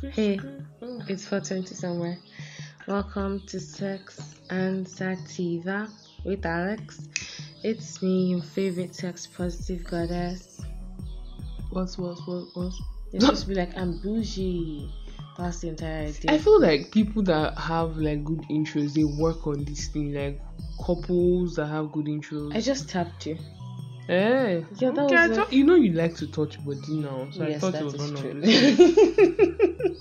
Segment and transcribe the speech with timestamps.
[0.00, 0.38] Hey,
[1.08, 2.18] it's 420 somewhere.
[2.86, 5.88] Welcome to Sex and Sativa
[6.24, 7.08] with Alex.
[7.64, 10.60] It's me, your favorite sex positive goddess.
[11.70, 12.72] What's what what what?
[13.12, 14.88] It's supposed to be like, I'm bougie.
[15.36, 16.30] That's the entire idea.
[16.30, 20.14] I feel like people that have like good intros, they work on this thing.
[20.14, 20.40] Like
[20.86, 22.54] couples that have good intros.
[22.54, 23.36] I just tapped you.
[24.08, 27.28] Eh, Yeah, that okay, I was thought, you know you like to touch body now,
[27.30, 29.96] so I thought that it was is one of true.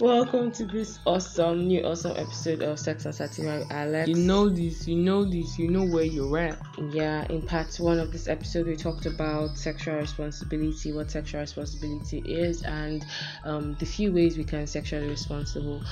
[0.00, 4.08] Welcome to this awesome, new awesome episode of Sex and Sativa with Alex.
[4.08, 6.58] You know this, you know this, you know where you're at.
[6.92, 12.20] Yeah, in part one of this episode, we talked about sexual responsibility, what sexual responsibility
[12.20, 13.04] is, and
[13.42, 15.82] um, the few ways we can sexually responsible.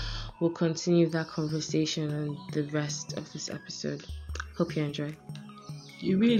[0.40, 4.04] We'll continue that conversation and the rest of this episode.
[4.56, 5.16] Hope you enjoy.
[6.00, 6.38] You really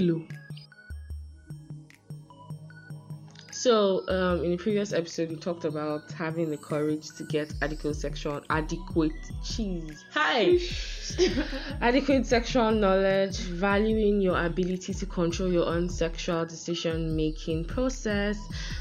[3.59, 7.95] So, um, in the previous episode, we talked about having the courage to get adequate
[7.95, 9.11] sexual, adequate
[9.43, 10.05] cheese.
[10.13, 10.59] Hi.
[11.81, 18.37] adequate sexual knowledge, valuing your ability to control your own sexual decision making process.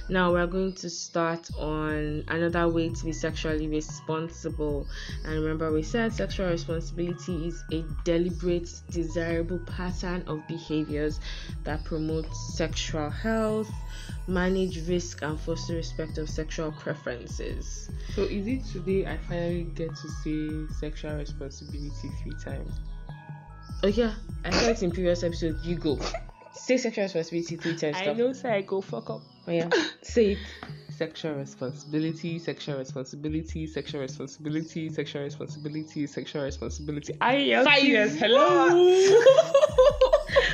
[0.09, 4.87] Now we're going to start on another way to be sexually responsible.
[5.25, 11.20] And remember, we said sexual responsibility is a deliberate, desirable pattern of behaviors
[11.65, 13.70] that promote sexual health,
[14.27, 17.91] manage risk, and foster respect of sexual preferences.
[18.15, 22.70] So is it today I finally get to say sexual responsibility three times?
[23.83, 25.58] Oh yeah, I said it in previous episode.
[25.62, 25.98] You go.
[26.52, 27.97] Say sexual responsibility three times.
[27.98, 29.22] I know, say I go fuck up.
[29.47, 29.70] Oh yeah.
[30.02, 30.39] Say it.
[30.91, 37.14] Sexual responsibility, sexual responsibility, sexual responsibility, sexual responsibility, sexual responsibility.
[37.20, 37.84] I Five.
[37.84, 38.66] yes, hello.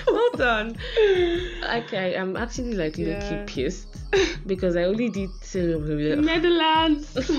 [0.06, 0.76] well done.
[0.98, 3.46] Okay, I'm actually like Yeah.
[3.46, 3.88] key pissed
[4.46, 7.30] because I only did Netherlands.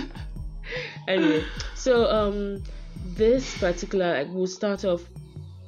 [1.07, 1.43] anyway.
[1.75, 2.63] So um,
[3.15, 5.01] this particular like we'll start off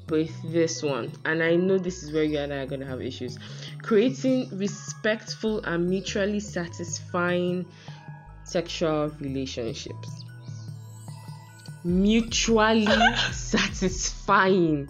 [0.09, 3.01] with this one, and I know this is where you and I are gonna have
[3.01, 3.37] issues.
[3.81, 7.65] Creating respectful and mutually satisfying
[8.43, 10.23] sexual relationships.
[11.83, 12.85] Mutually
[13.31, 14.87] satisfying.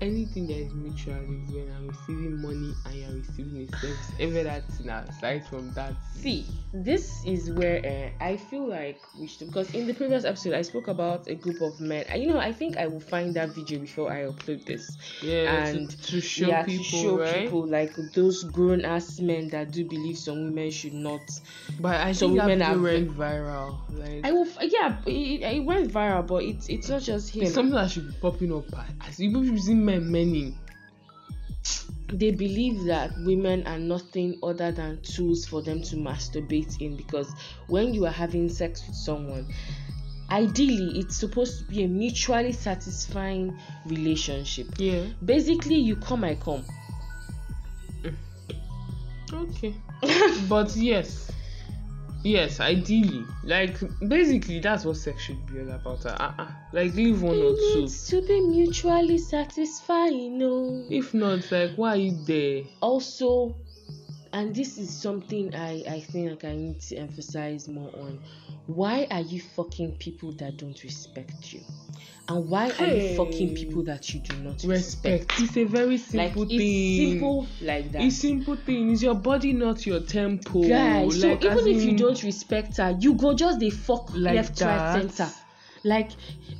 [0.00, 4.12] Anything that is mutual is when I'm receiving money and you're receiving a service.
[4.20, 5.92] Ever that thing aside from that.
[6.14, 10.54] See, this is where uh, I feel like we should because in the previous episode
[10.54, 12.04] I spoke about a group of men.
[12.08, 14.96] And, you know, I think I will find that video before I upload this.
[15.22, 17.42] Yeah, And, to, to show yeah, people, to show right?
[17.42, 21.28] people like those grown ass men that do believe some women should not.
[21.80, 23.78] But I Some think women that video went viral.
[23.90, 27.44] Like I will, f- yeah, it, it went viral, but it's it's not just him.
[27.44, 28.64] it's something that should be popping up
[29.06, 30.54] as even using men many.
[32.12, 37.32] they believe that women are nothing other than tools for them to masturbate in because
[37.68, 39.46] when you are having sex with someone
[40.30, 45.04] ideally it's supposed to be a mutually satisfying relationship Yeah.
[45.24, 46.64] basically you come i come
[48.02, 48.14] mm.
[49.32, 49.74] Okay.
[50.48, 51.30] but yes.
[52.24, 53.24] Yes, ideally.
[53.44, 56.04] Like basically that's what sex should be all about.
[56.04, 57.80] Uh, uh, like leave one or it two.
[57.80, 62.62] needs to be mutually satisfying no If not, like why are you there?
[62.80, 63.54] also
[64.38, 68.18] and this is something i i think like i need to emphasize more on
[68.66, 71.60] why are you fucking people that don't respect you
[72.28, 75.40] and why are you fucking people that you do not respect, Respect.
[75.40, 75.98] It's a very like
[76.34, 77.10] simple it's thing.
[77.10, 78.90] simple like that It's simple thing.
[78.90, 80.68] Is your body not your temple?
[80.68, 84.60] guys so even if you don't respect her you go just dey fuck like left
[84.60, 85.28] right center
[85.84, 86.10] like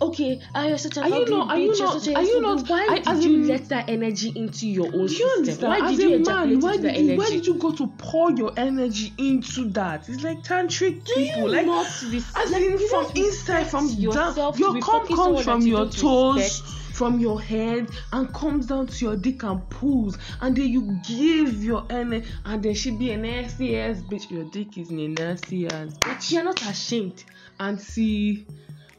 [0.01, 2.23] okay ah you're such an Are you not- are you you're not- such a are
[2.23, 5.09] you not- why I- did you in- let that energy into your own Do you
[5.09, 5.83] system understand?
[5.83, 8.53] why did you a man, why did you why did you go to pour your
[8.57, 10.09] energy into that?
[10.09, 11.43] It's like tantric do people.
[11.43, 14.55] you like not res- as like, in from inside, from down.
[14.57, 16.75] Your cum comes from you your toes, respect.
[16.95, 21.63] from your head, and comes down to your dick and pulls, and then you give
[21.65, 24.31] your energy, and then she be a nasty ass bitch.
[24.31, 26.31] Your dick is a nasty ass bitch.
[26.33, 27.25] you're not ashamed
[27.61, 28.47] And see,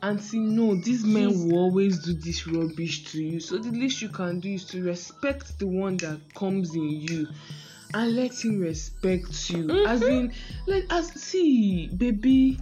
[0.02, 3.40] and see, no, these men will always do this rubbish to you.
[3.40, 7.28] So the least you can do is to respect the one that comes in you.
[7.94, 9.86] And let him respect you.
[9.86, 10.10] As Mhm.
[10.10, 10.34] in,
[10.68, 12.60] like, as see, baby,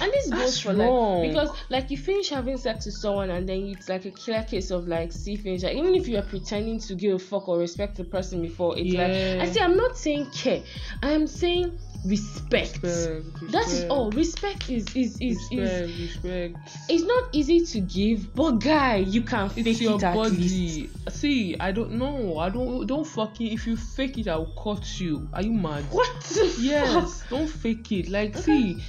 [0.00, 1.22] and this That's goes for wrong.
[1.22, 4.42] like because like you finish having sex with someone and then it's like a clear
[4.42, 7.48] case of like see finish like even if you are pretending to give a fuck
[7.48, 10.62] or respect the person before it's like I see I'm not saying care
[11.00, 12.82] I am saying respect.
[12.82, 14.10] Respect, That is all.
[14.10, 16.56] Respect is is is Respect, is respect.
[16.88, 20.80] it's not easy to give, but guy, you can fake It's your it at least.
[20.80, 20.90] body.
[21.10, 22.38] See, I don't know.
[22.38, 23.52] I don't don't fucking.
[23.52, 25.28] If you fake it, I'll cut you.
[25.32, 25.84] Are you mad?
[25.90, 26.52] What fuck?
[26.56, 28.08] Yes, don't fake it.
[28.08, 28.82] Like, see,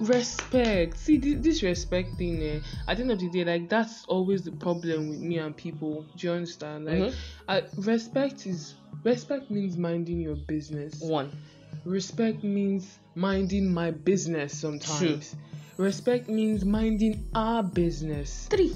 [0.00, 4.04] respect see this, this respect thing eh, at the end of the day like that's
[4.06, 7.14] always the problem with me and people do you understand like Mhm.
[7.48, 8.74] uh, respect is
[9.04, 11.30] respect means minding your business One.
[11.84, 15.34] Respect means minding my business sometimes.
[15.76, 18.46] Respect means minding our business.
[18.50, 18.74] Three.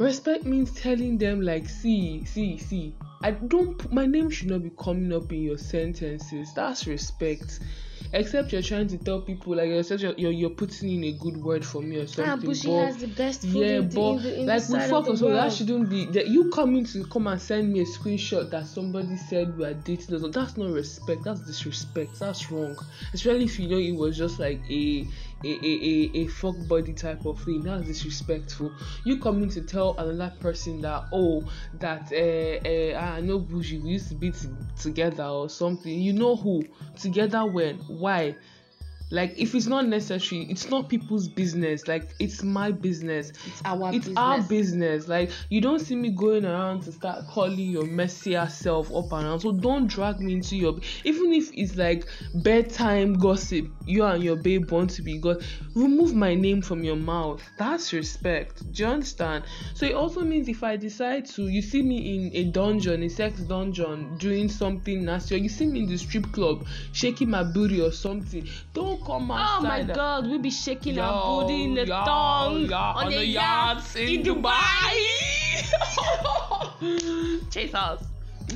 [0.00, 2.94] Respect means telling them like see see see.
[3.22, 6.52] I don't my name should not be coming up in your sentences.
[6.54, 7.60] That's respect.
[8.12, 11.36] Except you're trying to tell people like except you're, you're, you're putting in a good
[11.36, 13.94] word for me or Ah, something Bushi but- has the best food yeah in the,
[13.94, 17.04] but in the, in like we fuck the that shouldn't be that you coming to
[17.04, 20.70] come and send me a screenshot that somebody said we are dating us that's not
[20.70, 21.22] respect.
[21.22, 22.18] That's disrespect.
[22.18, 22.76] That's wrong.
[23.12, 25.06] Especially if you know it was just like a
[25.42, 27.62] a a a, a fuck body type of thing.
[27.62, 28.72] That's disrespectful.
[29.04, 33.90] You coming to tell another person that oh that uh uh i know bougie we
[33.90, 34.48] used to be t-
[34.78, 35.92] together or something.
[35.98, 36.62] You know who?
[36.98, 37.76] Together when?
[37.86, 38.36] Why
[39.10, 41.88] like if it's not necessary it's not people's business.
[41.88, 43.32] Like it's my business.
[43.46, 44.18] It's our it's business.
[44.18, 45.08] our business.
[45.08, 49.24] Like you don't see me going around to start calling your messier self up and
[49.24, 49.40] down.
[49.40, 54.36] So don't drag me into your even if it's like bedtime gossip you and your
[54.36, 57.42] babe want to be god remove my name from your mouth.
[57.58, 58.72] That's respect.
[58.72, 59.44] Do you understand?
[59.74, 63.08] So it also means if i decide to you see me in a dungeon a
[63.08, 67.42] sex dungeon doing something nasty or you see me in the strip club shaking my
[67.42, 71.74] booty or something don't come Oh my god, we be shaking Yo, our booty in
[71.74, 74.96] the yo, tongue yo, on, on the the yachts yachts in in Dubai.
[77.50, 78.04] Chase us.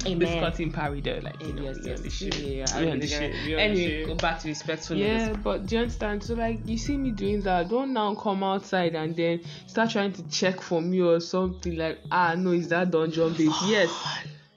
[0.06, 0.18] Amen.
[0.18, 2.38] This cutting parry though, like you know, Yes, we the yes, shit.
[2.40, 3.32] yeah, yeah, We I on the shit.
[3.44, 4.06] The Anyway, shit.
[4.08, 5.28] go back to respectfulness.
[5.28, 6.22] Yeah, but do you understand?
[6.24, 10.12] So like you see me doing that, don't now come outside and then start trying
[10.14, 13.52] to check for me or something like ah no, is that dungeon babe?
[13.66, 13.90] yes,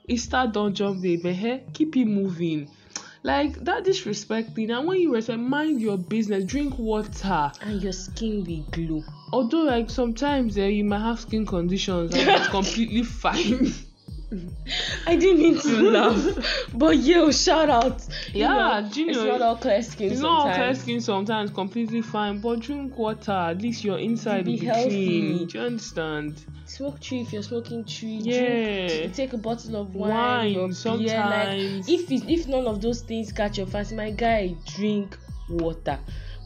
[0.07, 1.23] it's that dungeon babe.
[1.25, 1.59] Eh?
[1.71, 2.67] Keep it moving.
[3.23, 7.51] Like that disrespect thing, and when you respect, mind your business, drink water.
[7.61, 9.03] And your skin will glow.
[9.33, 13.73] Although like sometimes eh, you might have skin conditions and it's completely fine.
[15.07, 18.05] I didn't mean to laugh, but yo, shout out.
[18.33, 20.81] Yeah, You know, you it's not all clear skin It's not all clear sometimes.
[20.81, 23.31] skin sometimes completely fine, but drink water.
[23.31, 24.89] At least your inside Be will be healthy.
[24.89, 25.47] clean.
[25.47, 26.43] Do you understand?
[26.65, 28.19] Smoke tree if you're smoking tree.
[28.21, 28.87] Yeah.
[28.89, 30.67] Drink, take a bottle of wine, Wine, or beer.
[30.67, 31.87] Like sometimes.
[31.89, 35.17] if if none of those things catch your fancy, my guy, drink
[35.49, 35.97] water.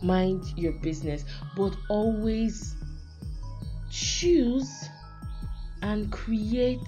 [0.03, 1.25] Mind your business,
[1.55, 2.75] but always
[3.89, 4.71] choose
[5.81, 6.79] and create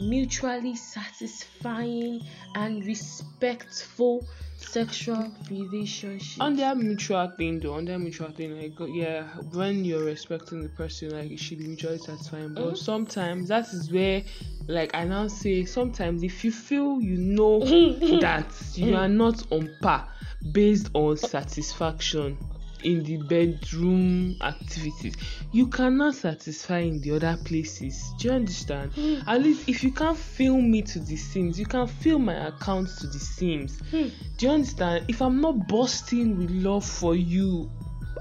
[0.00, 2.20] mutually satisfying
[2.54, 4.26] and respectful
[4.56, 6.40] sexual relationships.
[6.40, 10.68] On that mutual thing though, on that mutual thing, like yeah, when you're respecting the
[10.70, 12.54] person, like it should be mutually satisfying.
[12.54, 12.76] But Mhm.
[12.76, 14.22] sometimes that is where,
[14.68, 17.60] like I now say, sometimes if you feel you know
[18.20, 20.08] that you are not on par
[20.52, 22.38] based on satisfaction
[22.84, 25.16] in the bedroom activities.
[25.52, 28.12] You cannot satisfy in the other places.
[28.18, 28.92] Do you understand?
[29.26, 32.88] At least if you can't fill me to the seams you can fill my account
[32.98, 34.08] to the seams Hmm.
[34.38, 35.04] do you understand?
[35.08, 37.70] If i'm not bursting with love for you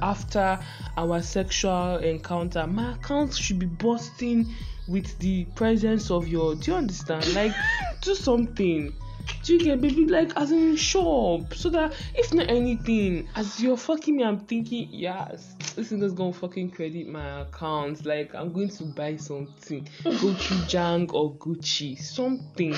[0.01, 0.59] after
[0.97, 4.53] our sexual encounter my account should be bursting
[4.87, 7.33] with the presence of your do you understand?
[7.33, 7.53] Like
[8.01, 8.93] do something
[9.43, 13.77] do you get baby like as in shop so that if not anything as you're
[13.77, 18.05] fucking me i'm thinking yes this nigga's gonna fucking credit my account.
[18.05, 19.87] Like i'm going to buy something.
[20.03, 22.75] Gucci jang or gucci something.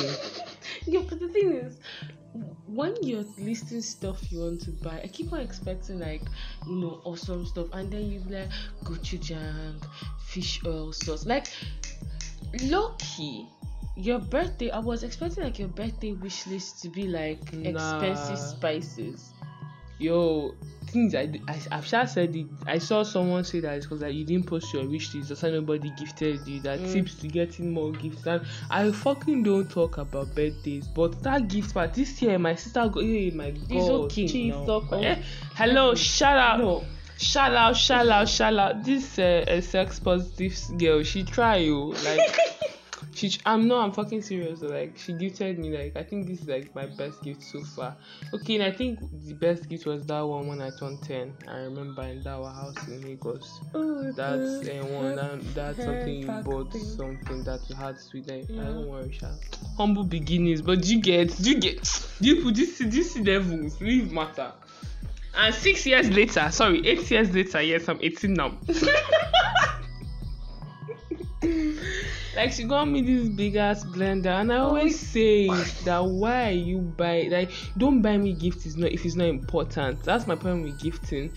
[0.86, 1.78] Yeah, but the thing is,
[2.68, 6.22] when you're listing stuff you want to buy, I keep on expecting like,
[6.68, 8.50] you know, awesome stuff, and then you like
[8.84, 9.82] Gucci Jang,
[10.20, 11.26] fish oil sauce.
[11.26, 11.48] Like,
[12.64, 13.48] low key,
[13.96, 14.70] your birthday.
[14.72, 17.70] I was expecting like your birthday wish list to be like Nah.
[17.70, 19.34] expensive spices.
[20.00, 20.56] yo
[20.88, 24.16] things i i i've just said it i saw someone say that it's because like
[24.16, 26.92] you didn't post your wish list that's why nobody gifted you that Mm.
[26.94, 31.76] tips to getting more gifts and i fucking don't talk about birthdays but that gift
[31.76, 34.80] part this year my sister go hey my god okay Jesus now.
[34.80, 35.06] Christ.
[35.06, 35.22] Eh,
[35.54, 36.84] hello shout out No,
[37.20, 41.94] shout out shout out shout out this uh, uh, sex positive girl she try you
[42.04, 42.40] like
[43.14, 46.48] she i'm no i'm fucking serious like she gifted me like i think this is
[46.48, 47.96] like my best gift so far.
[48.34, 51.58] Okay and i think the best gift was that one when i turned 10 i
[51.60, 53.60] remember in that our house in lagos.
[54.16, 56.84] That's the uh, one that, that's something you bought thing.
[56.84, 59.30] something that you had sweet like, i don't worry Sha.
[59.78, 63.80] humble beginnings but do you get do you get you put this this levels?
[63.82, 64.52] Leave matter?
[65.36, 68.58] And six years later sorry eight years later yes i'm 18 now
[72.36, 75.48] like she got me this big ass blender and i always say
[75.84, 80.04] that why you buy like don't buy me gift is not if it's not important.
[80.04, 81.34] That's my problem with gifting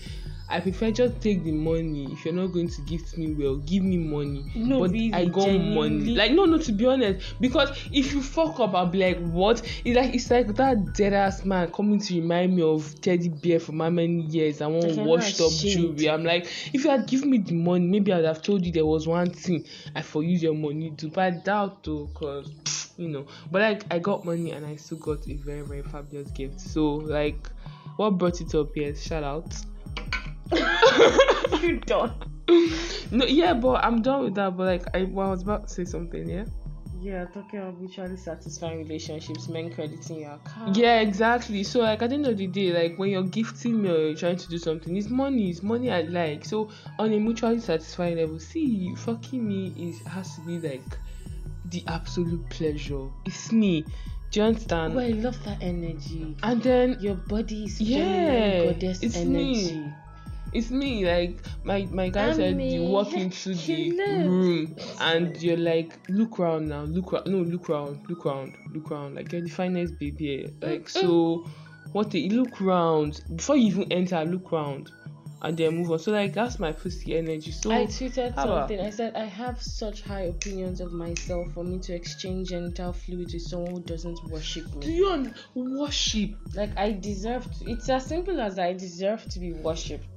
[0.47, 2.07] I prefer just take the money.
[2.11, 4.45] If you're not going to gift me well, give me money.
[4.55, 6.15] No, but really, I got money.
[6.15, 6.59] Like no, no.
[6.59, 9.61] To be honest, because if you fuck up, I'll be like, what?
[9.83, 13.59] It's like it's like that dead ass man coming to remind me of teddy bear
[13.59, 16.09] from how many years I want washed up jewelry.
[16.09, 18.85] I'm like, if you had given me the money, maybe I'd have told you there
[18.85, 21.09] was one thing I for use your money to.
[21.09, 22.51] But I doubt though, cause
[22.97, 23.25] you know.
[23.51, 26.61] But like I got money and I still got a very very fabulous gift.
[26.61, 27.49] So like,
[27.95, 28.95] what brought it up here?
[28.95, 29.51] Shout out.
[31.61, 32.13] you done.
[33.11, 34.55] No, yeah, but I'm done with that.
[34.55, 36.27] But like, I, well, I was about to say something.
[36.29, 36.45] Yeah.
[37.01, 40.75] Yeah, talking about mutually satisfying relationships, men crediting your account.
[40.75, 41.63] Yeah, exactly.
[41.63, 44.15] So like at the end of the day, like when you're gifting me or you're
[44.15, 46.45] trying to do something, it's money, it's money I like.
[46.45, 50.81] So on a mutually satisfying level, see, fucking me is has to be like
[51.65, 53.07] the absolute pleasure.
[53.25, 53.85] It's me.
[54.31, 54.95] Do you understand?
[54.95, 56.35] Well, I love that energy.
[56.41, 59.33] and then Your body is Yeah, goddess it's energy.
[59.79, 59.93] me.
[60.55, 61.05] It's me.
[61.05, 63.91] Like my my guy said, you walk into the
[64.25, 68.89] room and you're like, look round now, look round, no, look round, look round, look
[68.89, 69.15] round.
[69.15, 70.53] Like you're the finest baby.
[70.61, 71.45] Like so,
[71.91, 74.91] what the look round before you even enter, look round,
[75.41, 75.99] and then move on.
[75.99, 77.51] So like that's my pussy energy.
[77.51, 78.79] So I tweeted something.
[78.79, 83.33] I said I have such high opinions of myself for me to exchange genital fluid
[83.33, 84.95] with someone who doesn't worship do me.
[84.95, 86.31] you un- worship?
[86.55, 87.43] Like I deserve.
[87.59, 90.14] To, it's as simple as I deserve to be worshipped.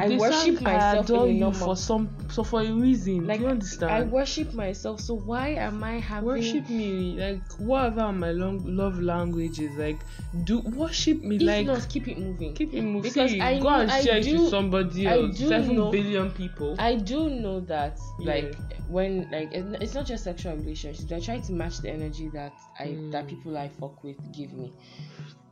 [0.00, 1.58] I They worship I myself in adore you normal.
[1.66, 3.26] for some, so for a reason.
[3.26, 3.90] like do you understand?
[3.92, 5.00] I worship myself.
[5.00, 6.26] So why am I having?
[6.28, 9.98] worship me like whatever my long love language is like
[10.44, 12.54] do worship me If like not, keep it moving.
[12.54, 15.08] keep it moving Because See, I go know- and I share it do- with somebody
[15.08, 18.76] I else do seven know- billion people I do know that, like, Yeah.
[18.88, 21.10] when like it's not just sexual relationships.
[21.12, 23.28] I try to match the energy that I that Mm.
[23.28, 24.72] people I fuck with give me.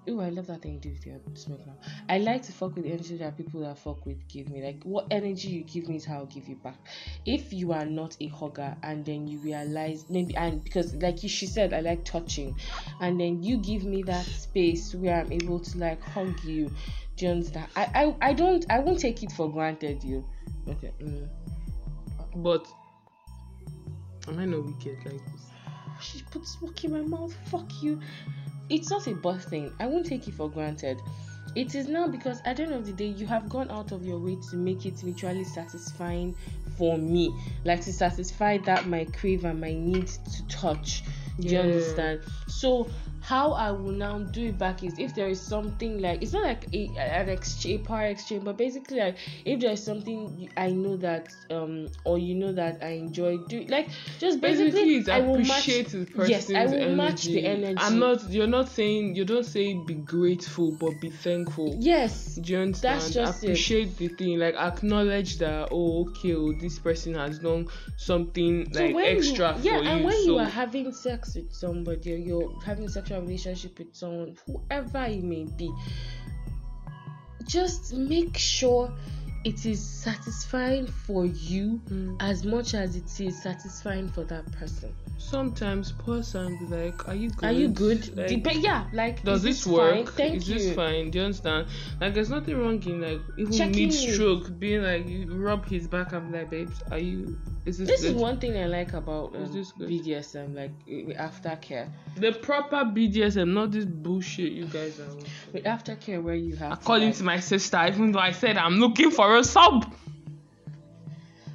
[0.09, 1.75] Ooh, I love that thing you do with your smoke now.
[2.09, 4.63] I like to fuck with the energy that people that I fuck with give me.
[4.63, 6.77] Like, what energy you give me is how I'll give you back.
[7.25, 11.29] If you are not a hugger and then you realize maybe and because like you,
[11.29, 12.55] she said, I like touching,
[13.01, 16.71] and then you give me that space where I'm able to like hug you.
[17.17, 17.67] Do you understand?
[17.75, 20.05] I I, I don't I won't take it for granted.
[20.05, 20.25] You
[20.69, 20.93] okay?
[21.03, 21.29] Mm.
[22.37, 22.67] but
[24.29, 25.47] am I not wicked like this
[26.01, 27.35] she puts smoke in my mouth.
[27.51, 28.01] Fuck you.
[28.69, 29.73] It's not a bad thing.
[29.79, 31.01] I won't take it for granted.
[31.55, 34.05] It is now because at the end of the day, you have gone out of
[34.05, 36.35] your way to make it mutually satisfying
[36.77, 37.35] for me.
[37.65, 41.03] Like to satisfy that my crave and my need to touch.
[41.41, 42.21] Do you understand?
[42.49, 42.89] So
[43.27, 46.45] how I will now do it back is if there is something like it's not
[46.45, 50.71] like a, an exchange, a power exchange, but basically like if there is something I
[50.71, 53.89] know that um or you know that I enjoy doing, like
[54.21, 56.95] just basically, basically I will match appreciate the person's yes, I will energy.
[56.95, 57.77] match the energy.
[57.79, 62.37] i'm not you're not saying you don't say be grateful but be thankful Yes.
[62.37, 63.01] do you understand?
[63.01, 63.47] That's just it.
[63.49, 67.67] Appreciate the thing, like acknowledge that oh okay, oh, this person has done
[67.97, 69.91] something like when extra you, yeah, for you.
[69.91, 72.89] and when so you are having sex with somebody or you're having
[73.21, 75.73] relationship with someone, whoever it may be,
[77.47, 78.93] just make sure
[79.47, 82.17] it is satisfying for you Mm.
[82.21, 84.93] as much as it is satisfying for that person.
[85.19, 87.45] sometimes pause and be like, Are you good?
[87.45, 88.17] Are you good?
[88.17, 89.73] Like, yeah, like does is this fine?
[90.05, 90.13] work?
[90.13, 90.59] Thank Is you.
[90.59, 91.11] this fine?
[91.11, 91.69] Do you understand?
[92.01, 96.13] Like there's nothing wrong in like even mid stroke being like you rub his back
[96.13, 98.15] and be like, babes, are you is this, This good?
[98.15, 99.73] is one thing I like about Is um, this?
[99.73, 101.89] BDSM, like with aftercare.
[102.17, 105.09] the proper BDSM, not this bullshit you guys are.
[105.53, 108.57] With aftercare, where you have to, According like, to my sister, even though I said
[108.57, 109.93] I'm looking for a sub.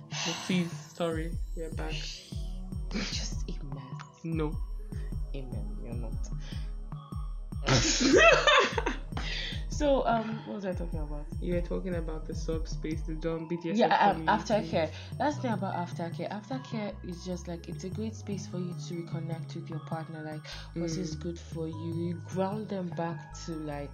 [0.10, 1.94] But please, sorry, we're back.
[2.94, 3.84] just amen.
[4.24, 4.58] No.
[5.36, 5.78] Amen.
[5.84, 6.14] You're not.
[9.82, 11.26] so um, what was I talking about?
[11.42, 13.78] You were talking about the subspace, the John BDSM.
[13.78, 14.92] Yeah, um, aftercare.
[15.18, 16.30] That's the thing about aftercare.
[16.32, 20.22] Aftercare is just like it's a great space for you to reconnect with your partner.
[20.22, 20.42] Like,
[20.76, 21.24] what is Mm.
[21.24, 21.94] good for you?
[21.96, 23.90] You ground them back to like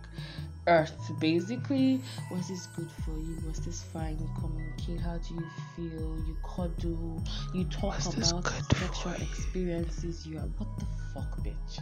[0.67, 2.01] earth, basically.
[2.27, 3.37] What is good for you?
[3.47, 4.17] Was this fine?
[4.19, 4.99] You communicate.
[4.99, 6.17] How do you feel?
[6.27, 7.23] You cuddle.
[7.53, 9.23] You talk this about sexual you?
[9.23, 10.27] experiences.
[10.27, 11.79] You are what the fuck, bitch.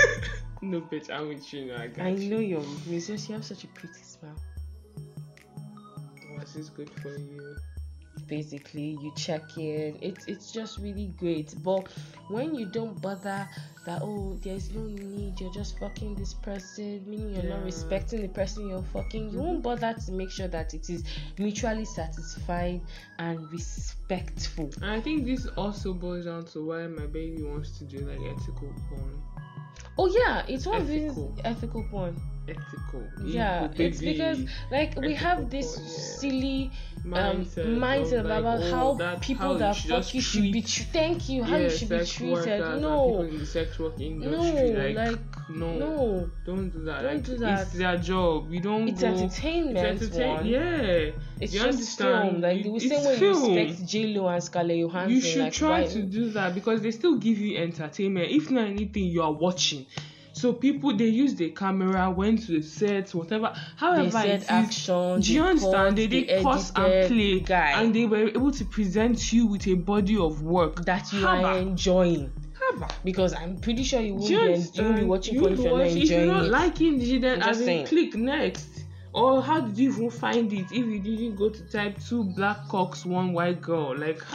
[0.62, 1.82] no, bitch, I'm with you now.
[1.82, 2.30] I got I you.
[2.30, 2.98] know you're with me.
[2.98, 4.36] You have such a pretty smile.
[6.38, 7.56] Was this good for you?
[8.28, 11.88] basically you check in it's it's just really great but
[12.28, 13.48] when you don't bother
[13.84, 18.28] that oh there's no need you're just fucking this person meaning you're not respecting the
[18.28, 19.80] person you're fucking you won't mm-hmm.
[19.80, 21.04] bother to make sure that it is
[21.38, 22.80] mutually satisfying
[23.18, 27.84] and respectful And I think this also boils down to why my baby wants to
[27.84, 29.22] do like ethical porn.
[29.98, 31.36] Oh yeah it's one of these Ethical.
[31.44, 32.16] ethical porn
[32.48, 33.02] ethical.
[33.24, 35.88] yeah it's because like we have this yeah.
[36.20, 36.70] silly
[37.04, 40.66] um mindset, mindset like, about oh, how people how that fuck you should be treat,
[40.66, 43.46] tre- thank you how yeah, you should be treated workers and people no in the
[43.46, 47.02] sex work no like, like, no, no don't do that.
[47.02, 47.60] Don't like, do that.
[47.62, 48.48] It's their job.
[48.50, 49.06] We don't it's go.
[49.08, 51.10] entertainment It's entertain- Yeah.
[51.40, 52.30] it's you just understand?
[52.30, 53.44] film like the same way film.
[53.52, 56.54] you respect J Lo and Scarlett Johansson You should like, try why- to do that
[56.54, 58.30] because they still give you entertainment.
[58.30, 59.86] If not anything, you are watching.
[60.36, 63.54] So people they use the camera, went to the set, whatever.
[63.76, 65.96] However, they said it is, action do you they understand?
[65.96, 69.72] They did pause and play, guy and they were able to present you with a
[69.76, 70.84] body of work.
[70.84, 71.42] that you Haba.
[71.42, 72.90] are enjoying Haba.
[73.02, 74.42] because I'm pretty sure you won't be, you
[74.84, 77.42] won't be watching You if you're not If enjoying you're not it liking it, then
[77.42, 78.68] as in click next.
[79.14, 82.68] Or how did you even find it if you didn't go to type two black
[82.68, 83.96] cocks, one white girl?
[83.96, 84.20] Like,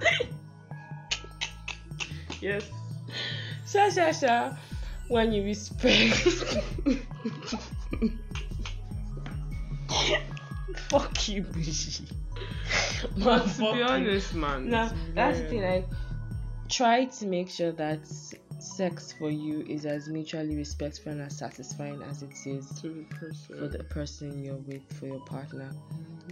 [2.40, 2.68] yes.
[3.70, 4.52] Sha sha sha.
[5.08, 6.14] When you respect.
[10.88, 12.02] Fuck you, bitch.
[13.16, 15.62] But to be honest, man, Now that's the thing.
[15.62, 15.88] Like,
[16.68, 18.00] try to make sure that
[18.62, 23.14] sex for you is as mutually respectful and as satisfying as it is to the
[23.16, 23.58] person.
[23.58, 25.70] for the person you're with, for your partner.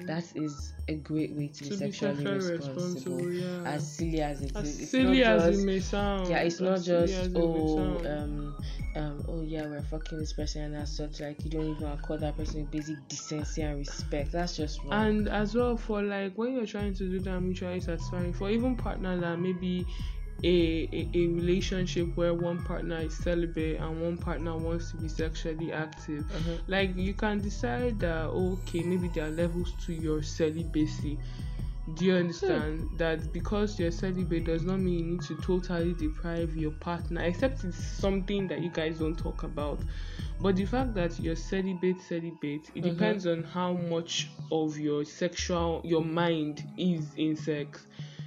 [0.06, 3.16] That is a great way to be to be sexually sexually responsible.
[3.16, 3.70] responsible, yeah.
[3.70, 6.28] As silly as it As is, it's silly as just it may sound.
[6.28, 8.56] yeah it's not just as it may oh um
[8.94, 12.20] um oh yeah we're fucking this person and as such like you don't even accord
[12.20, 16.32] that person with basic decency and respect that's just wrong and as well for like
[16.36, 19.84] when you're trying to do that mutually satisfying for even partner that maybe
[20.44, 25.08] a, a a relationship where one partner is celibate and one partner wants to be
[25.08, 26.24] sexually active.
[26.24, 26.60] Mhm.
[26.68, 31.18] like you can decide that okay maybe there are levels to your celibacy.
[31.94, 32.90] Do you understand?
[32.98, 37.64] That because you're celibate does not mean you need to totally deprive your partner except
[37.64, 39.80] it's something that you guys don't talk about.
[40.40, 42.90] But the fact that you're celibate celibate it Mhm.
[42.90, 47.86] depends on how much of your sexual your mind is in sex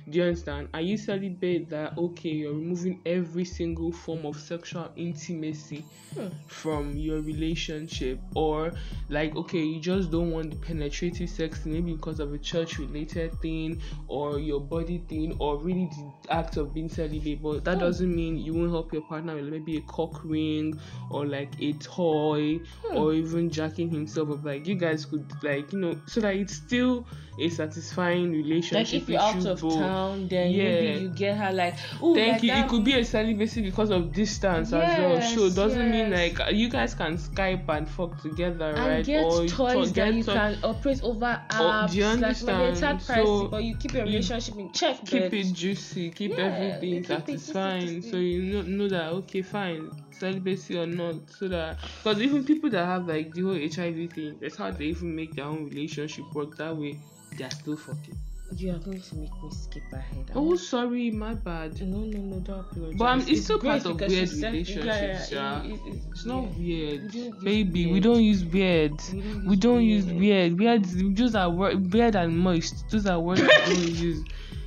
[0.10, 4.92] do you understand are you celibate that okay you're removing every single form of sexual
[4.96, 6.28] intimacy Hmm.
[6.46, 8.74] from your relationship or
[9.08, 13.40] like okay you just don't want the penetrative sex maybe because of a church related
[13.42, 17.80] thing or your body thing or really the act of being celibate but that Hmm.
[17.80, 20.78] doesn't mean you won't help your partner with maybe a cock ring
[21.10, 22.60] or like a toy
[22.90, 22.98] Hmm.
[22.98, 26.56] or even jacking himself up like you guys could like you know so that it's
[26.56, 27.06] still
[27.40, 29.80] a satisfying relationship like if you're out you of both.
[29.80, 30.64] town then Yeah.
[30.64, 32.50] maybe you get her like oh Thank like you.
[32.50, 35.14] that- It could be a celibacy because of distance as well.
[35.16, 39.06] Yes, So it doesn't mean like you guys can Skype and fuck together, and right?
[39.06, 42.14] get or toys to- that you toy- can operate over Oh, apps do you like
[42.14, 42.78] understand?
[42.80, 45.34] hard pricey So, but you keep your you relationship in check keep bitch.
[45.52, 50.78] it juicy, keep Yeah, everything you satisfying, so you know, know that okay, fine, celibacy
[50.78, 54.58] or not, so that because even people that have like the whole HIV thing, that's
[54.58, 57.00] how they even make their own relationship work that way.
[57.38, 58.18] They're still fucking.
[58.58, 61.80] you are going to make me skip ahead I'm Oh, sorry, my bad.
[61.82, 62.96] No, no, no, don't apologize.
[62.98, 65.64] But, um, it's still part of weird she relationships, yeah.
[65.64, 66.98] it- it- It's not yeah.
[66.98, 67.92] weird, We don't use baby.
[67.94, 68.92] We don't use weird.
[69.14, 70.60] We don't We don't use weird.
[70.60, 70.84] weird.
[70.84, 71.16] Weird.
[71.16, 71.94] Those are word.
[71.94, 72.90] Weird and moist.
[72.90, 73.78] Those are words we don't
[74.10, 74.24] use.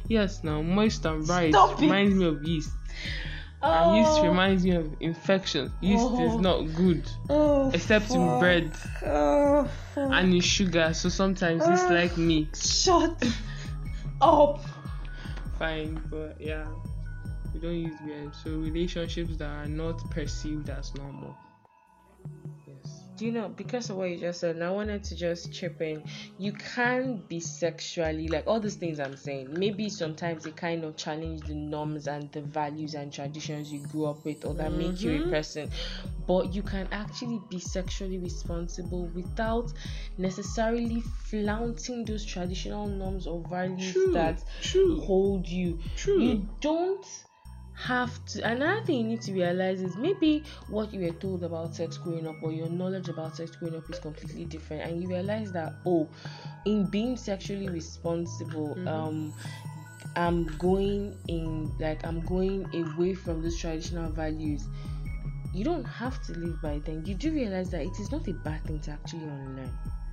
[0.09, 1.83] Yes, now moist and bright Stop it.
[1.83, 2.71] reminds me of yeast.
[3.65, 5.73] And yeast Oh, reminds me of infection.
[5.81, 6.39] Yeast is Oh.
[6.39, 8.71] not good, oh, except in bread
[9.05, 10.93] Oh, and in sugar.
[10.93, 11.95] So sometimes it's Ah.
[11.95, 12.49] like me.
[12.55, 13.23] shut
[14.21, 14.61] up.
[15.59, 16.67] Fine, but yeah,
[17.55, 18.35] we don't use weird.
[18.35, 21.35] So relationships that are not perceived as normal.
[23.17, 24.57] Do you know because of what you just said?
[24.57, 26.03] And I wanted to just chip in.
[26.37, 29.57] You can be sexually like all these things I'm saying.
[29.57, 34.07] Maybe sometimes it kind of challenge the norms and the values and traditions you grew
[34.07, 35.31] up with, or that make you a Mhm.
[35.31, 35.71] person.
[36.27, 39.73] But you can actually be sexually responsible without
[40.19, 44.13] necessarily flaunting those traditional norms or values True.
[44.15, 45.01] that True.
[45.03, 45.79] hold you.
[45.97, 46.21] True.
[46.21, 47.07] You don't
[47.77, 51.75] have to another thing you need to realize is maybe what you were told about
[51.75, 54.83] sex growing up or your knowledge about sex growing up is completely different.
[54.83, 56.09] And you realize that oh
[56.65, 58.89] in being sexually responsible Mhm.
[58.89, 59.35] um
[60.17, 64.69] i'm going in like i'm going away from those traditional values.
[65.53, 67.03] You don't have to live by them.
[67.05, 69.71] You do realize that it is not a bad thing to actually unlearn.
[69.77, 70.04] To be very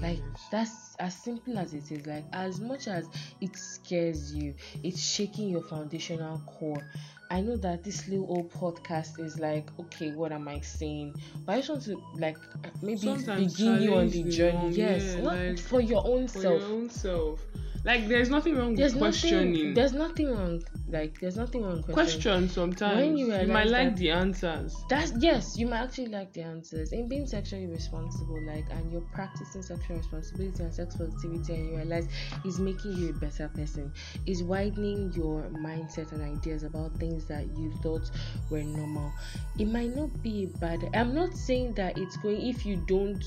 [0.00, 2.06] like that's as simple as it is.
[2.06, 3.08] Like as much as
[3.40, 6.82] it scares you it's shaking your foundational core.
[7.30, 11.14] I know that this little old podcast is like okay what am i saying?
[11.46, 12.36] But i just want to like
[12.82, 14.74] maybe Sometimes begin you on the journey.
[14.74, 16.60] yes yeah, not like, for your own for self.
[16.60, 17.40] your own self.
[17.84, 19.52] Like there's nothing wrong there's with questioning.
[19.52, 20.62] nothing there's nothing wrong
[20.94, 22.22] like there's nothing wrong with questioning.
[22.22, 22.96] Question sometimes.
[23.00, 24.76] When you you, might like the answers.
[24.88, 26.92] That's yes, you might actually like the answers.
[26.92, 31.76] In being sexually responsible, like and you're practicing sexual responsibility and sex positivity and you
[31.76, 32.06] realize
[32.44, 33.92] is making you a better person,
[34.26, 38.08] is widening your mindset and ideas about things that you thought
[38.50, 39.12] were normal.
[39.58, 43.24] It might not be a bad I'm not saying that it's going if you don't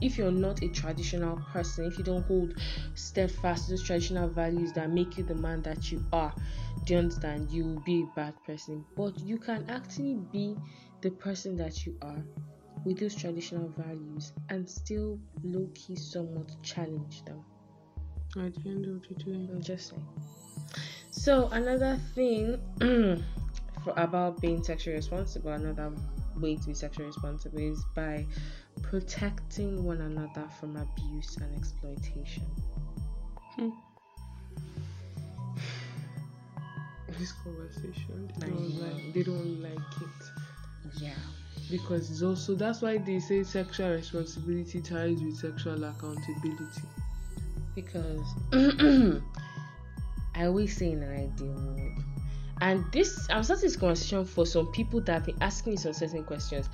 [0.00, 2.54] if you're not a traditional person, if you don't hold
[2.94, 6.34] steadfast to those traditional values that make you the man that you are,
[6.84, 7.50] do you understand?
[7.50, 8.84] You will be a bad person.
[8.96, 10.56] But you can actually be
[11.00, 12.22] the person that you are
[12.84, 17.44] with those traditional values and still low key somewhat challenge them.
[18.36, 19.48] At the end of the day.
[19.50, 20.06] I'm just saying.
[21.10, 22.60] So another thing
[23.84, 25.92] for about being sexually responsible, another
[26.36, 28.26] way to be sexually responsible is by
[28.90, 32.46] protecting one another from abuse and exploitation.
[33.56, 33.70] Hmm.
[37.18, 39.14] This conversation, they don't like.
[39.14, 41.14] They don't like it Yeah.
[41.70, 46.82] because it's also that's why they say sexual responsibility ties with sexual accountability.
[47.74, 48.26] Because
[50.34, 52.04] I always say in an ideal world.
[52.60, 55.92] And this, I'm starting this conversation for some people that have been asking me some
[55.92, 56.68] certain questions.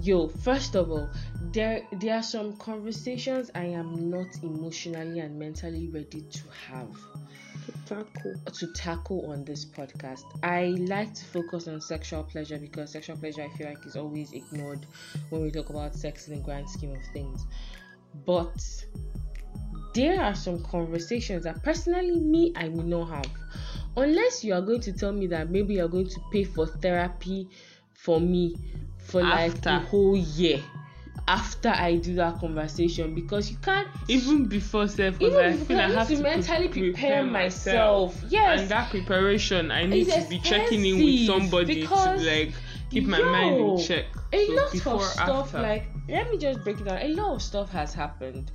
[0.00, 1.10] Yo, first of all,
[1.52, 6.90] there there are some conversations I am not emotionally and mentally ready to have
[7.66, 8.34] To Tackle.
[8.52, 10.22] to tackle on this podcast.
[10.42, 14.32] I like to focus on sexual pleasure because sexual pleasure I feel like is always
[14.32, 14.86] ignored
[15.30, 17.44] when we talk about sex in the grand scheme of things.
[18.24, 18.64] But
[19.94, 23.30] there are some conversations that personally me I will not have.
[23.96, 27.48] Unless you are going to tell me that maybe you're going to pay for therapy
[27.92, 28.56] for me
[28.98, 29.70] for like After.
[29.70, 30.60] a whole year
[31.26, 35.80] after I do that conversation because you can't Even before self, Even because I feel
[35.80, 38.22] I I have to to mentally pre- prepare myself.
[38.28, 38.60] Yes.
[38.60, 42.52] And that preparation, I need to be checking in with somebody to like
[42.90, 44.06] keep my mind in check.
[44.32, 45.62] a So lot of stuff after.
[45.62, 48.50] like let me just break it down a lot of stuff has happened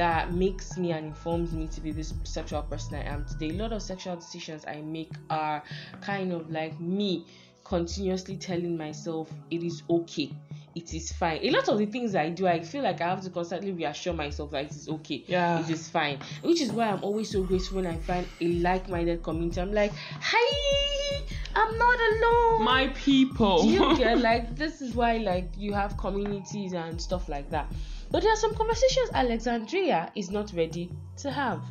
[0.00, 3.50] that makes me and informs me to be this sexual person i am today.
[3.50, 5.62] A lot of sexual decisions i make are
[6.00, 7.26] kind of like me
[7.64, 10.32] continuously telling myself it is okay
[10.74, 11.40] it is fine.
[11.42, 14.14] A lot of the things i do i feel like i have to constantly reassure
[14.14, 15.60] myself that it is okay Yeah.
[15.60, 19.22] it is fine which is why i'm always so grateful when i find a like-minded
[19.22, 19.60] community.
[19.60, 21.22] I'm like hi
[21.54, 22.64] i'm not alone.
[22.64, 23.64] My people.
[23.64, 27.70] do you get like this is why like you have communities and stuff like that
[28.10, 31.62] but there are some conversations alexandria is not ready to have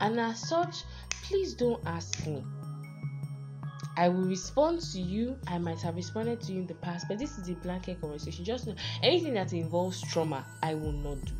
[0.00, 0.84] and as such
[1.22, 2.42] please don't ask me
[3.96, 5.36] I will respond to you.
[5.46, 8.44] I might have responded to you in the past, but this is a blanket conversation.
[8.44, 11.34] Just know anything that involves trauma, I will not do.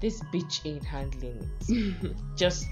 [0.00, 2.16] This bitch ain't handling it.
[2.36, 2.66] Just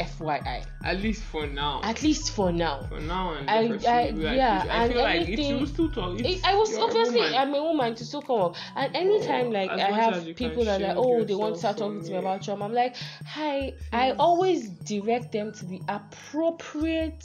[0.00, 0.64] FYI.
[0.84, 1.80] At least for now.
[1.82, 2.82] At least for now.
[2.88, 4.64] for now and I- I- like yeah.
[4.70, 6.18] I and feel like anything- will still talk.
[6.20, 7.20] It, I was obviously.
[7.36, 10.64] I'm a woman to still come up, and oh, anytime Oh, like I have people
[10.64, 12.96] that are like, oh, they want to start talking to me about trauma, I'm like,
[13.26, 13.74] hi.
[13.92, 17.24] I always direct them to the appropriate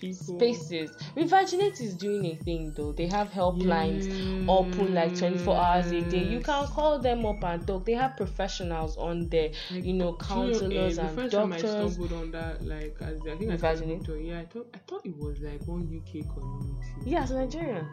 [0.00, 0.38] people.
[0.38, 0.90] spaces.
[1.16, 2.92] Revaginate is doing a thing though.
[2.92, 4.08] They have helplines
[4.48, 6.22] open like 24 hours a day.
[6.24, 7.84] You can call them up and talk.
[7.84, 11.94] They have professionals on there, Like, you know, you counselors eh, and time I doctors.
[11.94, 15.40] stumbled on that, like, as I think I yeah, I thought I thought it was
[15.40, 16.88] like one UK community.
[17.04, 17.86] Yeah, it's Nigerian.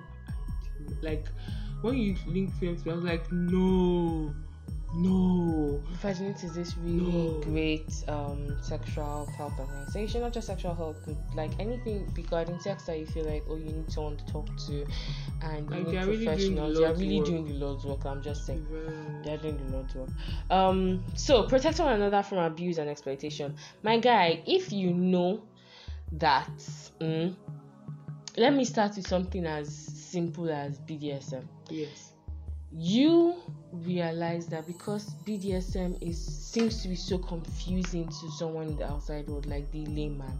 [1.01, 1.27] Like
[1.81, 4.33] when you link films, I was like, no,
[4.93, 5.81] no.
[6.01, 7.39] Vaginate is this really No.
[7.41, 12.97] great um, sexual health organization, not just sexual health, but like anything regarding sex that
[12.99, 14.85] you feel like, oh, you need someone to talk to,
[15.41, 16.77] and you Like, need they're really doing the professionals.
[16.79, 17.25] They're really work.
[17.27, 18.05] doing the Lord's work.
[18.05, 18.65] I'm just saying.
[19.23, 20.09] They're doing the Lord's work.
[20.49, 23.55] Um, so protect one another from abuse and exploitation.
[23.83, 25.43] My guy, if you know
[26.13, 26.49] that,
[27.01, 27.35] mm,
[28.37, 31.45] let me start with something as simple as BDSM.
[31.69, 32.06] Yes.
[32.79, 33.35] You
[33.71, 39.27] realize that because BDSM is seems to be so confusing to someone in the outside
[39.27, 40.39] world, like the layman.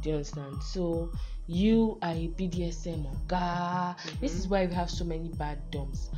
[0.00, 0.62] Do you understand?
[0.62, 1.10] So
[1.48, 3.96] you are a BDSM oga.
[3.98, 4.40] Oh, this mm-hmm.
[4.40, 6.10] is why we have so many bad doms.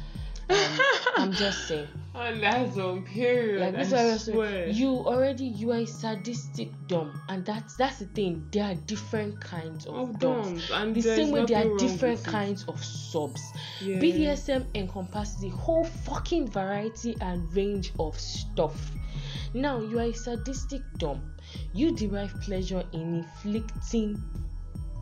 [0.51, 0.81] Um,
[1.17, 1.89] I'm just saying.
[2.17, 3.61] Oh, that's on period.
[3.61, 7.99] like this I I'm saying, you already you are a sadistic dom and that's that's
[7.99, 11.67] the thing there are different kinds of, of doms doms, and the same way there
[11.67, 12.25] are different it.
[12.25, 13.43] kinds of subs
[13.81, 13.97] Yeah.
[13.99, 18.93] BDSM encompasses a whole fucking variety and range of stuff.
[19.53, 21.35] Now, you are a sadistic dom.
[21.73, 24.23] You derive pleasure in inflicting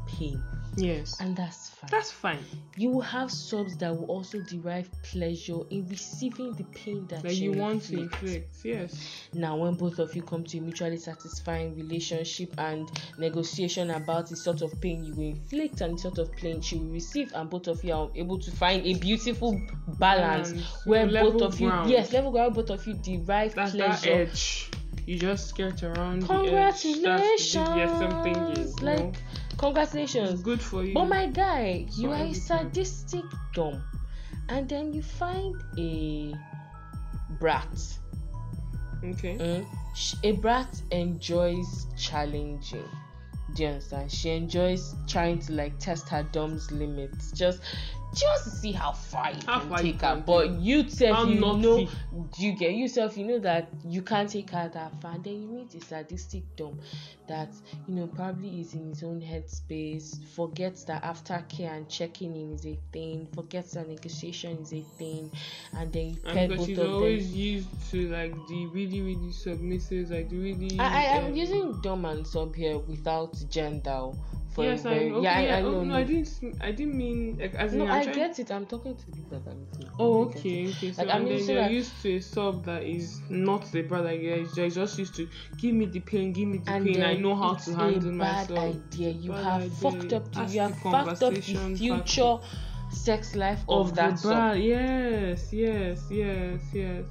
[0.07, 0.43] pain.
[0.77, 1.21] Yes.
[1.21, 1.89] and that's fine.
[1.91, 2.39] That's fine.
[2.77, 7.37] you will have subs that will also derive pleasure in receiving the pain that Like
[7.37, 8.23] you want to inflict.
[8.23, 8.57] inflict.
[8.65, 9.29] Yes.
[9.35, 14.37] Now, when both of you come to a mutually satisfying relationship and negotiation about the
[14.37, 17.51] sort of pain you will inflict and the sort of pain she will receive, and
[17.51, 19.61] both of you are able to find a beautiful
[19.99, 20.53] balance
[20.87, 21.91] where both of you, ground.
[21.91, 24.23] yes, level ground, both of you derive That's that pleasure.
[24.23, 24.71] edge.
[25.05, 27.03] You just skirt around Congratulations!
[27.03, 27.53] the edge.
[27.53, 28.81] That's yes, something is.
[28.83, 29.13] Like, know?
[29.59, 30.43] Congratulations.
[30.43, 30.95] Good for you.
[30.95, 33.83] But my guy, you For are a sadistic dom,
[34.49, 36.35] and then you find a
[37.39, 37.99] brat.
[39.05, 39.37] okay.
[39.37, 39.67] Mm.
[40.25, 42.89] A brat enjoys challenging.
[43.55, 44.11] Do you understand?
[44.11, 47.33] She enjoys trying to like test her dom's limits.
[47.33, 47.61] Just
[48.15, 50.23] to see how far you How can far you take her.
[50.27, 51.89] But you How you know,
[52.39, 55.13] you get yourself, you know that you can't take her that far.
[55.15, 56.79] And then you meet a sadistic dom
[57.29, 57.49] that
[57.87, 62.67] you know probably is in his own headspace, forgets that aftercare and checking in is
[62.67, 65.31] a thing, forgets that negotiation is a thing,
[65.75, 66.95] and then you And because she's of them.
[66.95, 70.79] always used to like the really, really submissive, like the really.
[70.79, 74.11] I, I am um, using dom and sub here without gender
[74.53, 75.85] for Yes, a I, very okay, yeah, I, I oh, know.
[75.85, 76.29] no, I didn't.
[76.61, 77.79] I didn't mean like as in.
[77.79, 78.51] no, I'm I trying- get it.
[78.51, 79.89] I'm talking to the people that I'm listening.
[79.99, 80.93] Oh, I okay, okay.
[80.93, 83.71] So Like, I mean, then so you're that- used to a sub that is not
[83.73, 84.13] the brother.
[84.15, 87.03] Yeah, you're just used to give me the pain, give me the And pain.
[87.03, 88.77] I know how to handle a bad myself.
[88.77, 89.11] idea.
[89.11, 89.71] You Bad have idea.
[89.77, 90.25] fucked up.
[90.33, 91.41] The, That's you have fucked up the
[91.77, 92.39] future
[92.91, 94.57] sex life of, that the sub.
[94.59, 97.05] Yes, yes, yes, yes.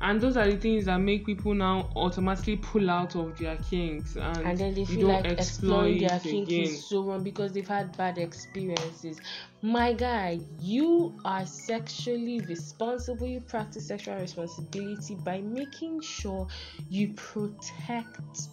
[0.00, 4.16] And those are the things that make people now automatically pull out of their kinks,
[4.16, 6.64] and, and then they feel don't like exploring their exploit kink again.
[6.64, 9.18] is so wrong because they've had bad experiences.
[9.60, 13.26] My guy, you are sexually responsible.
[13.26, 16.46] You practice sexual responsibility by making sure
[16.88, 18.48] you protect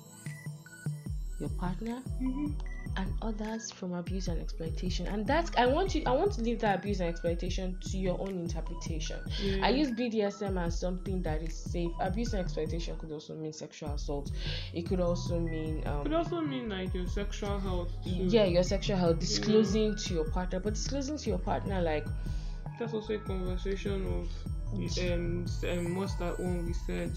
[1.39, 2.74] your partner Mhm.
[2.97, 5.07] And others from abuse and exploitation.
[5.07, 8.19] And that's I want you I want to leave that abuse and exploitation to your
[8.19, 9.19] own interpretation.
[9.41, 9.65] Yeah.
[9.65, 11.91] I use BDSM as something that is safe.
[11.99, 14.31] Abuse and exploitation could also mean sexual assault.
[14.73, 17.91] It could also mean um, Could also mean like your sexual health.
[18.03, 18.11] Too.
[18.11, 22.05] yeah, your sexual health, disclosing to your partner, but disclosing to your partner like
[22.79, 24.29] That's also a conversation of
[24.73, 27.11] um, um what's that one we said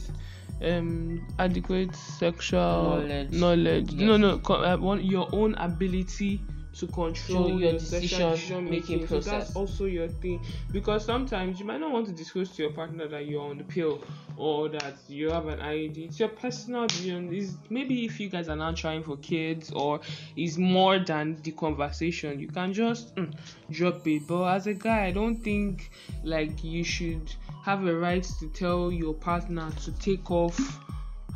[0.62, 3.32] um adequate sexual Knowledge.
[3.32, 3.92] knowledge.
[3.92, 4.02] Yes.
[4.06, 6.40] No, no, co- uh, your own ability
[6.78, 9.06] to control your your, sexual decision-making decision-making.
[9.08, 9.32] So process.
[9.46, 13.08] that's also your thing because sometimes you might not want to disclose to your partner
[13.08, 14.00] that you're on the pill
[14.36, 15.98] or that you have an IUD.
[16.06, 17.32] It's your personal decision.
[17.32, 20.00] Is maybe if you guys are now trying for kids or
[20.36, 23.34] is more than the conversation, you can just mm,
[23.70, 24.26] drop it.
[24.28, 25.90] But as a guy, I don't think
[26.22, 27.34] like you should
[27.68, 30.58] have a right to tell your partner to take off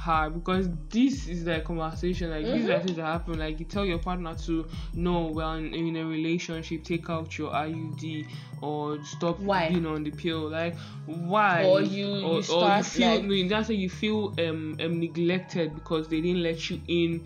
[0.01, 3.38] her because this is the conversation like these are things that happen.
[3.38, 7.51] Like you tell your partner to no well in, in a relationship take out your
[7.53, 8.27] iud
[8.62, 9.68] or stop Why?
[9.68, 10.49] being on the pill.
[10.49, 11.64] Like why?
[11.64, 15.75] Or you- or, you start, feel like- no that's why you feel um, um neglected
[15.75, 17.23] because they didn't let you in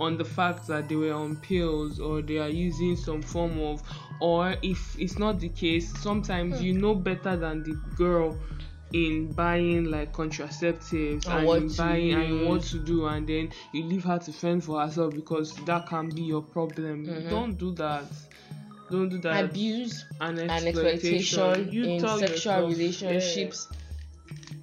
[0.00, 3.80] on the fact that they were on pills or they are using some form of
[4.20, 6.64] or if it's not the case sometimes Hmm.
[6.64, 8.36] you know better than the girl
[8.92, 13.26] in buying like contraceptives And and, what in to buying and what to do and
[13.26, 17.06] then you leave her to fend for herself because that can be your problem.
[17.06, 17.30] Mhm.
[17.30, 18.04] don't do that.
[18.90, 19.44] Don't do that.
[19.44, 23.68] Abuse and and exploitation, You in sexual yourself, relationships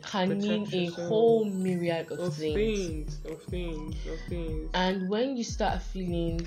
[0.04, 3.16] can mean a whole myriad of, of things.
[3.16, 3.20] things.
[3.26, 3.96] Of things.
[4.06, 4.70] Of things.
[4.74, 6.46] And when you start feeling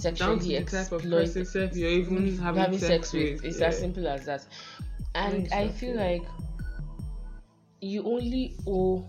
[0.00, 3.66] sexually the type of person self you're even having, having sex with, it's yeah.
[3.66, 4.46] as simple as that.
[5.14, 6.22] And I feel like
[7.80, 9.04] you only owe,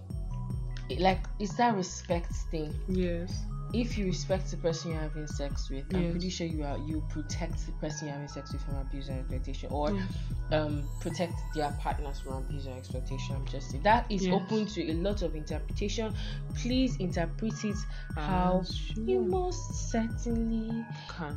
[0.97, 2.73] like, it's that respect thing.
[2.87, 3.43] yes
[3.73, 7.03] If you respect the person you're having sex with, I'm pretty sure you are you
[7.09, 10.07] protect the person you're having sex with from abuse and exploitation, or Yes.
[10.51, 13.35] um protect their partners from abuse and exploitation.
[13.35, 14.33] I'm just saying that is Yes.
[14.33, 16.13] open to a lot of interpretation.
[16.55, 17.77] Please interpret it
[18.15, 18.63] how
[18.95, 21.35] you you most certainly can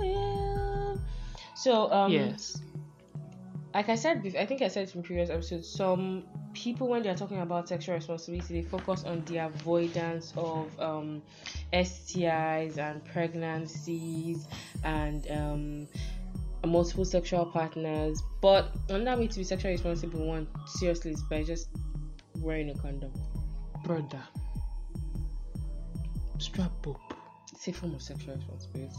[0.00, 0.98] will.
[1.54, 2.60] So um yes
[3.74, 5.68] like I said, I think I said it in previous episodes.
[5.68, 11.22] Some people, when they're talking about sexual responsibility, they focus on the avoidance of um,
[11.72, 14.46] STIs and pregnancies
[14.84, 15.88] and um,
[16.64, 18.22] multiple sexual partners.
[18.40, 21.68] But another way to be sexually responsible, one seriously, is by just
[22.38, 23.12] wearing a condom.
[23.84, 24.22] brother
[26.38, 27.14] strap up
[27.52, 28.94] It's a form of sexual responsibility.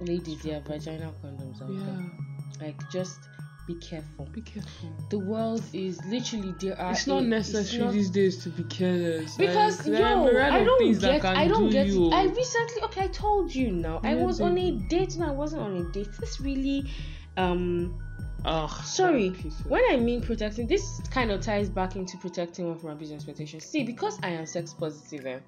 [0.00, 2.27] Ladies, there are vaginal condoms out there.
[2.60, 3.18] Like just
[3.66, 4.24] be careful.
[4.32, 4.88] Be careful.
[5.10, 6.92] The world is literally there are.
[6.92, 9.36] It's not a- necessary not- these days to be careless.
[9.36, 11.86] because like, yo, I don't get, I don't do get.
[11.88, 12.10] you.
[12.10, 14.00] I recently, okay, I told you now.
[14.02, 16.08] I Yeah, was on a date and I wasn't on a date.
[16.18, 16.90] This really,
[17.36, 17.98] um,
[18.46, 19.28] Ugh, sorry.
[19.30, 22.78] that piece of- When I mean protecting, this kind of ties back into protecting one
[22.78, 23.60] from abuse and expectation.
[23.60, 25.40] See, because I am sex positive, eh,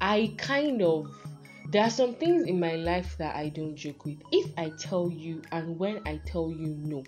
[0.00, 1.08] I kind of
[1.70, 4.18] there are some things in my life that I don't joke with.
[4.30, 7.04] If I tell you and when I tell you no,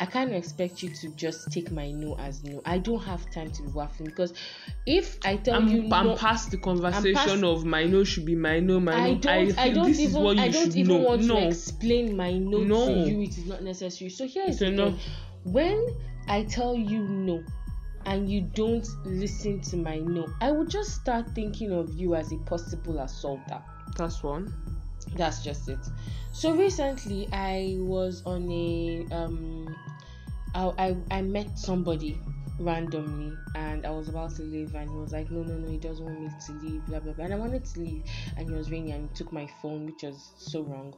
[0.00, 2.60] I of expect you to just take my no as no.
[2.66, 4.34] I don't have time to be waffling because
[4.86, 8.26] if I tell I'm, you I'm no, past the conversation past- of my no should
[8.26, 9.18] be my no, my I no.
[9.18, 9.58] don't.
[9.58, 10.38] I, feel don't this is what even.
[10.44, 11.08] I don't even know.
[11.08, 11.40] want no.
[11.40, 12.86] to explain my no, No.
[12.86, 13.22] to you.
[13.22, 14.10] It is not necessary.
[14.10, 14.90] So here is the no.
[14.90, 15.00] thing.
[15.44, 15.86] When
[16.28, 17.42] I tell you no,
[18.04, 22.32] and you don't listen to my no, I will just start thinking of you as
[22.32, 23.62] a possible assaulter.
[23.96, 24.52] That's one.
[25.14, 25.78] That's just it.
[26.32, 29.74] So recently, I was on a um,
[30.54, 32.20] I I, I met somebody
[32.58, 35.76] randomly and I was about to leave and he was like no no no he
[35.76, 37.24] doesn't want me to leave blah blah blah.
[37.24, 38.04] And I wanted to leave
[38.36, 40.94] and he was ringing and he took my phone which was so wrong.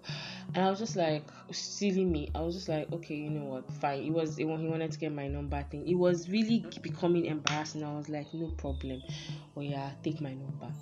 [0.54, 2.30] And I was just like silly me.
[2.34, 3.70] I was just like okay you know what?
[3.74, 4.04] Fine.
[4.04, 5.86] It was it, he wanted to get my number thing.
[5.88, 9.02] It was really becoming embarrassing I was like no problem.
[9.56, 10.72] Oh yeah take my number.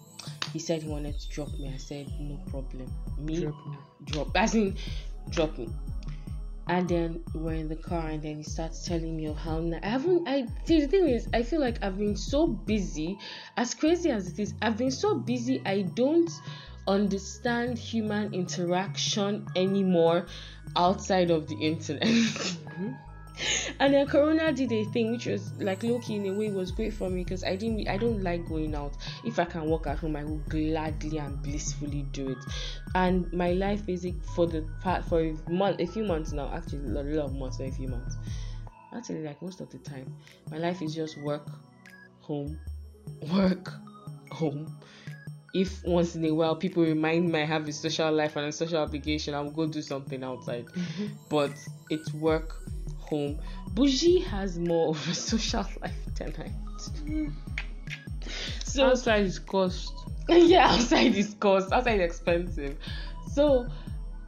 [0.53, 1.73] He said he wanted to drop me.
[1.73, 2.93] I said no problem.
[3.19, 3.41] Me?
[3.41, 3.77] Drop me.
[4.05, 4.77] drop as in
[5.31, 5.69] drop me
[6.69, 9.79] and then we're in the car and then he starts telling me of how ni-
[9.83, 13.19] i haven't i see the thing is i feel like i've been so busy
[13.57, 16.31] as crazy as it is i've been so busy i don't
[16.89, 20.27] understand human interaction anymore
[20.77, 22.93] outside of the internet mm-hmm.
[23.81, 26.93] and then corona did a thing which was like low-key in a way was great
[26.93, 28.97] for me because i didn't i don't like going out.
[29.25, 32.39] If i can work at home i will gladly and blissfully do it.
[32.95, 36.87] And my life basic for the part for a month a few months now actually
[36.87, 38.17] a lot of months not a few months
[38.95, 40.17] actually like most of the time
[40.51, 41.47] my life is just work
[42.21, 42.59] home
[43.33, 43.73] work
[44.31, 44.79] home.
[45.55, 48.53] If once in a while people remind me i have a social life and a
[48.53, 50.67] social obligation i'll go do something outside.
[51.31, 51.53] But
[51.91, 52.55] it's work
[53.09, 53.39] home
[53.75, 56.51] bougie has more of a social life than i
[57.07, 57.33] do
[58.77, 59.93] so outside is cost.
[60.29, 62.77] yeah, outside is cost, outside is expensive.
[63.33, 63.67] So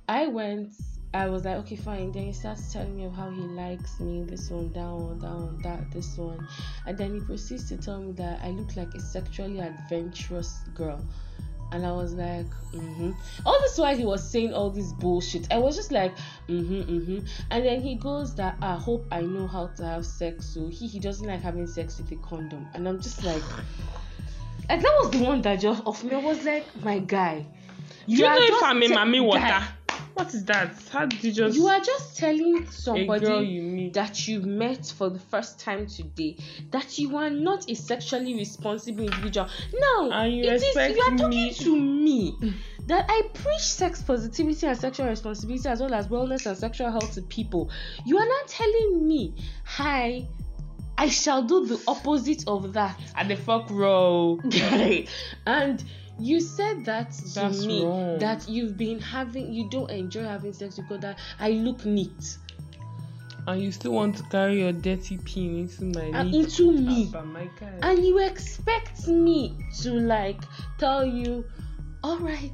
[0.08, 0.72] I went,
[1.12, 2.12] I was like, okay, fine.
[2.12, 5.34] Then he starts telling me of how he likes me, this one, that one, that
[5.34, 6.46] one, that, this one.
[6.86, 11.04] And then he proceeds to tell me that I look like a sexually adventurous girl.
[11.70, 13.12] And I was like, mm-hmm.
[13.44, 16.14] All this while he was saying all this bullshit, I was just like,
[16.48, 17.26] mm-hmm, mm-hmm.
[17.50, 20.46] And then he goes that I hope I know how to have sex.
[20.46, 22.66] So he, he doesn't like having sex with a condom.
[22.74, 23.42] And I'm just like,
[24.68, 26.14] like that was the one that just off me.
[26.14, 27.46] I was like, my guy.
[28.06, 29.68] Do you know if I'm te- mommy guy, water?
[30.18, 30.74] What is that?
[30.90, 35.20] How did you just You are just telling somebody you that you met for the
[35.20, 36.36] first time today
[36.70, 39.48] that you are not a sexually responsible individual.
[39.72, 42.36] Now, And you it is you are talking me- to me
[42.86, 47.14] that I preach sex positivity and sexual responsibility as well as wellness and sexual health
[47.14, 47.70] to people.
[48.04, 50.26] You are not telling me, hi,
[50.98, 52.98] I shall do the opposite of that.
[53.14, 54.40] And the fuck row.
[55.46, 55.84] and
[56.18, 58.18] you said that to That's me wrong.
[58.18, 62.38] that you've been having you don't enjoy having sex because that I look neat.
[63.46, 67.10] And you still want to carry your dirty pin into my and into me.
[67.14, 67.48] Ah, my
[67.82, 70.42] and you expect me to like
[70.78, 71.44] tell you
[72.02, 72.52] all right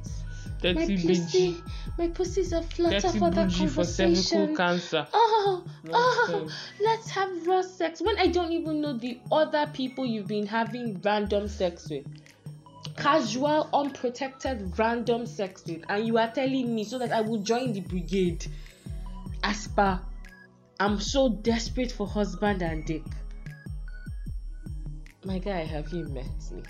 [0.63, 1.71] my dirty pussy bitch.
[1.97, 5.05] my pussy is a flutter Dirty for that bougie for cervical cancer.
[5.13, 6.47] oh oh
[6.81, 8.01] let's have raw sex.
[8.01, 12.05] When I don't even know the other people you've been having random sex with
[12.95, 17.73] casual unprotected random sex with and you are telling me so that i will join
[17.73, 18.45] the brigade.
[19.43, 19.99] As per
[20.79, 23.03] i'm so desperate for husband and dick.
[25.23, 26.63] My guy have you met me?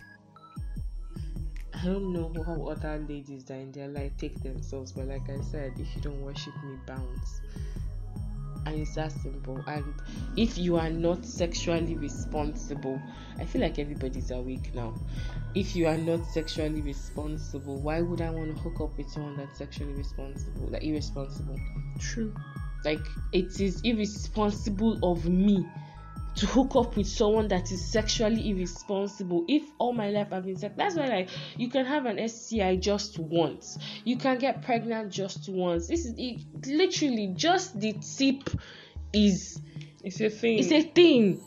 [1.74, 5.40] I don't know how other ladies that in their life take themselves but like i
[5.42, 7.42] said if you don't worship me bounce
[8.66, 9.64] and it's that simple.
[9.68, 9.94] And
[10.36, 13.02] if you are not sexually responsible
[13.40, 14.94] i feel like everybody's awake now.
[15.54, 19.36] If you are not sexually responsible why would i want to hook up with someone
[19.38, 21.60] that's sexually responsible like irresponsible?
[22.00, 22.34] True.
[22.84, 25.66] like it is irresponsible of me
[26.36, 29.46] to hook up with someone that is sexually irresponsible.
[29.48, 32.76] If all my life i've been sex that's why like you can have an sti
[32.78, 33.78] just once.
[34.04, 35.88] You can get pregnant just once.
[35.88, 38.50] This is it, literally just the tip
[39.14, 39.62] is
[40.04, 40.60] It's a thing.
[40.60, 41.42] it's a thing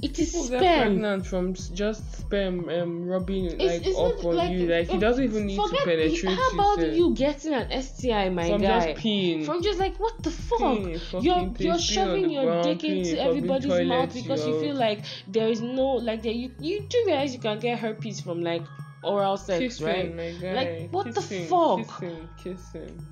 [0.00, 4.52] it is People get pregnant from just sperm um, rubbing It's, like up on like
[4.52, 4.66] you.
[4.68, 6.92] Like he um, doesn't even need to penetrate How about you.
[7.08, 8.92] you getting an STI, my from guy?
[8.92, 9.44] just peeing.
[9.44, 10.60] From just like what the fuck?
[10.60, 14.76] Peeing You're you're shoving your ground, dick into everybody's toilet, mouth because you you're- feel
[14.76, 18.40] like there is no like there you you do realize you can get herpes from
[18.42, 18.62] like
[19.02, 20.54] oral sex, kissing, right?
[20.54, 22.00] Like, what the fuck?
[22.00, 23.06] Kissing, kissing,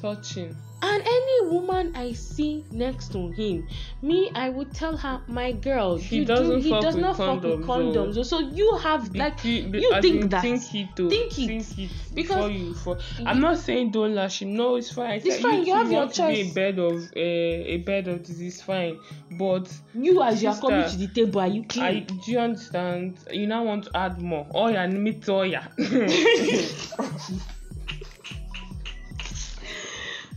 [0.00, 0.56] touching.
[0.82, 3.68] And any woman I see next to him,
[4.00, 7.16] me, I would tell her, my girl, He you doesn't do, he fuck does not
[7.18, 8.24] fuck with condoms, condoms.
[8.24, 10.40] So you have like Be- be- you think in that.
[10.42, 11.10] Think it, though.
[11.10, 11.46] Think it.
[11.64, 12.74] Think it Because- you.
[12.74, 14.54] For, I'm not saying don't lash him.
[14.56, 15.20] No, it's fine.
[15.22, 16.50] It's Like, fine, you have too your want to be choice.
[16.50, 18.98] a bed of uh, a bed of disease, fine.
[19.32, 22.06] But you as you are coming to the table, are you I clean?
[22.24, 23.18] do you understand?
[23.30, 24.46] You now want to add more.
[24.54, 25.66] Oh yeah, me oh yeah.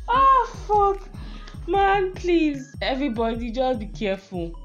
[0.08, 1.02] Ah fuck,
[1.68, 2.14] man!
[2.14, 4.60] Please, everybody, just be careful.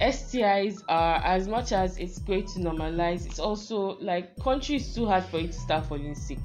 [0.00, 3.24] STIs are as much as it's great to normalize.
[3.26, 6.38] It's also like country is too hard for you to start falling sick.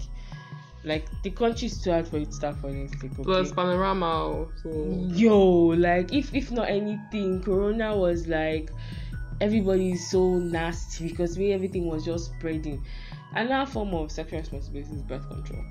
[0.84, 3.11] Like the country is too hard for you to start falling sick.
[3.11, 3.24] Okay?
[3.24, 4.05] Plus panorama.
[4.05, 4.69] oh, So
[5.13, 8.72] Yo, like if if not anything, Corona was like
[9.41, 12.84] everybody is so nasty because way everything was just spreading.
[13.36, 15.63] Another form of sexual responsibility is birth control,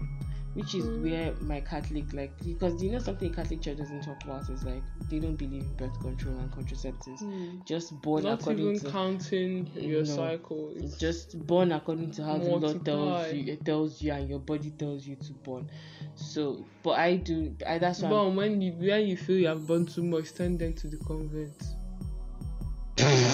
[0.55, 1.03] which is Mm.
[1.03, 4.82] where my Catholic like because you know something Catholic Church doesn't talk about is like
[5.09, 7.64] they don't believe in birth control and contraceptives.
[7.64, 10.16] Just born not according even to counting your No.
[10.16, 10.72] cycle.
[10.74, 14.28] it's It's just born according to how the Lord tells you, it tells you, and
[14.28, 15.70] your body tells you to born.
[16.16, 17.55] So, but I do.
[17.66, 18.09] I, that's why.
[18.11, 20.88] I'm- But when you when you feel you have born too much, send them to
[20.88, 21.62] the convent.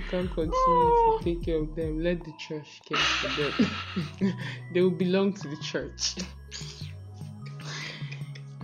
[0.00, 4.34] you can't continue to take care of them, let the church care for them.
[4.72, 6.14] they will belong to the church.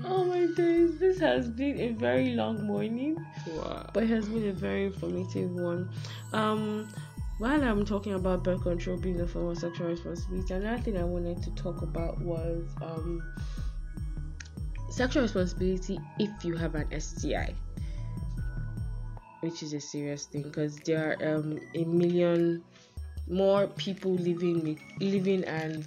[0.04, 3.16] Oh my days, this has been a very long morning,
[3.48, 3.90] Wow.
[3.92, 5.90] but it has been a very informative one.
[6.32, 6.88] Um,
[7.38, 11.04] while I'm talking about birth control being a form of sexual responsibility, another thing I
[11.04, 13.22] wanted to talk about was um,
[14.90, 17.54] sexual responsibility if you have an STI,
[19.46, 22.64] which is a serious thing because there are um, a million
[23.28, 25.86] more people living with living and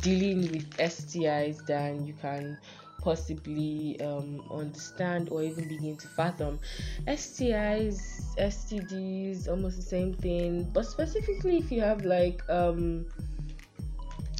[0.00, 2.58] dealing with STIs than you can
[3.00, 6.58] possibly um, understand or even begin to fathom.
[7.06, 13.06] STIs, STDs, almost the same thing, but specifically if you have like um,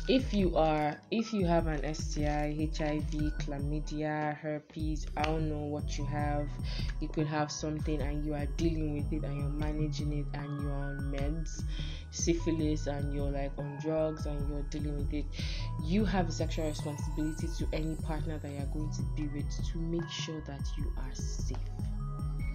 [0.08, 5.98] if you are if you have an STI, HIV, chlamydia, herpes, I don't know what
[5.98, 6.48] you have.
[7.00, 10.62] You could have something and you are dealing with it and you're managing it and
[10.62, 11.62] you're on meds,
[12.10, 15.26] syphilis and you're like on drugs and you're dealing with it.
[15.84, 19.78] You have a sexual responsibility to any partner that you're going to be with to
[19.78, 21.58] make sure that you are safe.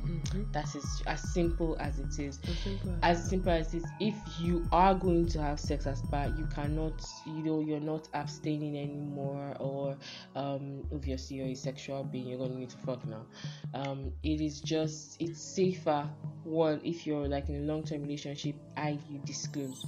[0.06, 0.52] Mm-hmm.
[0.52, 2.40] That is as simple as it is.
[2.44, 3.86] As simple as as simple as it is.
[4.00, 8.10] If you are going to have sex as part you cannot you know you're not
[8.14, 9.98] abstaining anymore or
[10.36, 13.26] um obviously you're a sexual being you're gonna need to fuck now.
[13.74, 16.10] Um it is just it's safer
[16.44, 19.86] one if you're like in a long-term relationship i you disclose.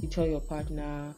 [0.00, 1.14] You tell your partner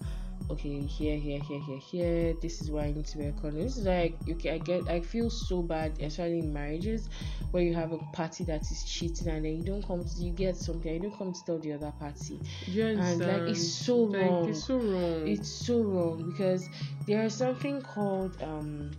[0.49, 2.35] okay here here here here here.
[2.41, 5.01] This is why i need to wear condom this is like okay i get i
[5.01, 7.09] feel so bad especially in marriages
[7.51, 10.33] where you have a party that is cheating and then you don't come to you
[10.33, 12.41] get something you don't come to tell the other party.
[12.67, 14.49] You and like it's so Like, wrong.
[14.49, 15.29] It's so wrong.
[15.29, 16.69] it's so wrong because
[17.07, 18.91] there is something called um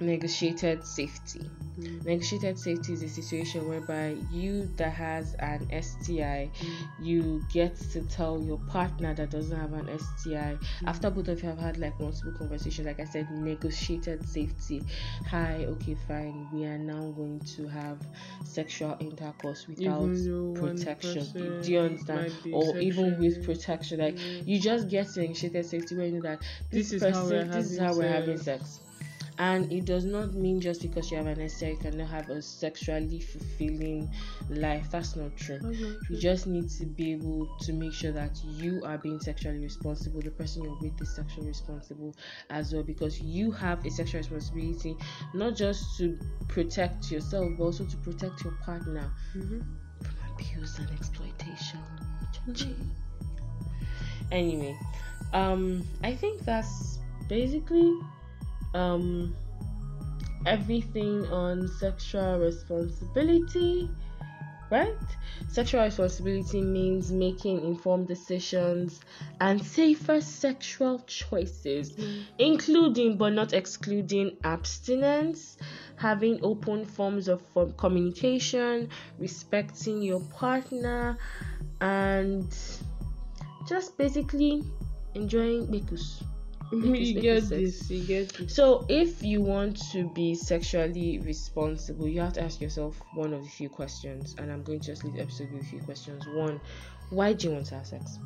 [0.00, 1.42] negotiated safety.
[2.04, 6.86] Negotiated safety is a situation whereby you that has an STI Mm.
[7.00, 10.88] you get to tell your partner that doesn't have an STI Mm.
[10.88, 14.82] after both of you have had like multiple conversations like I said negotiated safety.
[15.28, 16.48] Hi okay fine.
[16.52, 17.98] We are now going to have
[18.44, 20.24] sexual intercourse without Even
[20.54, 21.26] though one protection.
[21.62, 22.32] Do you understand?
[22.52, 24.00] or even with protection.
[24.00, 27.08] Like you just get to negotiated safety when you know that this, This is how
[27.22, 28.80] person we're this is how we're having sex.
[29.40, 32.42] And it does not mean just because you have an STI you cannot have a
[32.42, 34.08] sexually fulfilling
[34.50, 38.12] life that's not true That's not you just need to be able to make sure
[38.12, 42.14] that you are being sexually responsible the person you're with is sexually responsible
[42.50, 44.94] as well because you have a sexual responsibility
[45.32, 46.18] not just to
[46.48, 49.64] protect yourself but also to protect your partner Mhm.
[50.02, 51.80] from abuse and exploitation.
[54.30, 54.76] Anyway,
[55.32, 57.98] um, I think that's basically
[58.74, 59.34] um
[60.46, 63.90] everything on sexual responsibility.
[64.70, 64.96] right?
[65.48, 69.00] Sexual responsibility means making informed decisions
[69.40, 71.96] and safer sexual choices,
[72.38, 75.58] including but not excluding abstinence,
[75.96, 77.42] having open forms of
[77.76, 81.18] communication, respecting your partner,
[81.80, 82.54] and
[83.68, 84.62] just basically
[85.14, 86.22] enjoying bikus.
[86.72, 87.90] You get this.
[87.90, 88.54] You get this.
[88.54, 93.42] So, if you want to be sexually responsible, you have to ask yourself one of
[93.42, 96.24] the few questions, and I'm going to just leave the episode with a few questions.
[96.34, 96.60] One,
[97.10, 98.18] why do you want to have sex?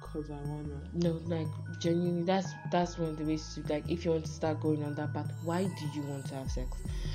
[0.00, 0.80] Cause I wanna.
[0.92, 1.48] No, like
[1.80, 4.84] genuinely, that's that's one of the ways to like if you want to start going
[4.84, 5.32] on that path.
[5.42, 6.70] Why do you want to have sex?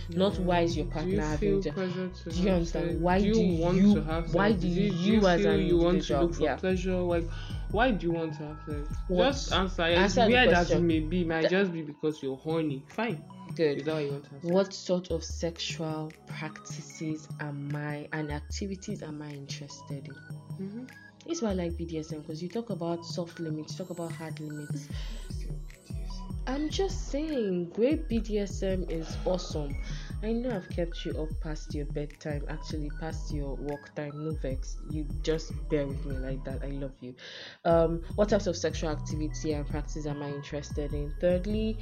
[0.10, 2.90] Not why is your Do partner you having to- to do you understand?
[2.90, 3.00] sex?
[3.00, 4.34] Why do do you want you- to have sex?
[4.36, 4.62] why sex?
[4.64, 6.56] do you, you as an you want to look for yeah.
[6.58, 6.96] pleasure?
[6.98, 7.24] Like,
[7.72, 8.98] why do you want to have sex?
[9.08, 9.26] What?
[9.28, 9.82] Just answer.
[9.84, 12.84] As Answer weird as it may be, might Th- just be because you're horny.
[12.88, 13.24] Fine.
[13.56, 13.80] Good.
[13.80, 14.54] Is that why you want to have sex?
[14.54, 20.66] What sort of sexual practices am I and activities am I interested in?
[20.66, 20.86] Mm-hmm.
[21.28, 24.12] This is why I like BDSM because you talk about soft limits, you talk about
[24.12, 24.88] hard limits.
[26.48, 29.76] I'm just saying, great BDSM is awesome.
[30.22, 34.12] I know I've kept you up past your bedtime, actually past your work time.
[34.26, 34.78] No vex.
[34.90, 36.62] You just bear with me like that.
[36.62, 37.16] I love you.
[37.64, 41.14] Um, what types of sexual activity and practice am I interested in?
[41.22, 41.78] Thirdly,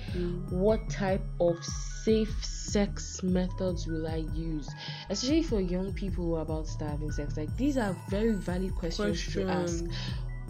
[0.49, 4.69] what type of safe sex methods will I use?
[5.09, 7.38] Especially for young people who are about to having sex.
[7.38, 9.83] Like these are very valid questions to ask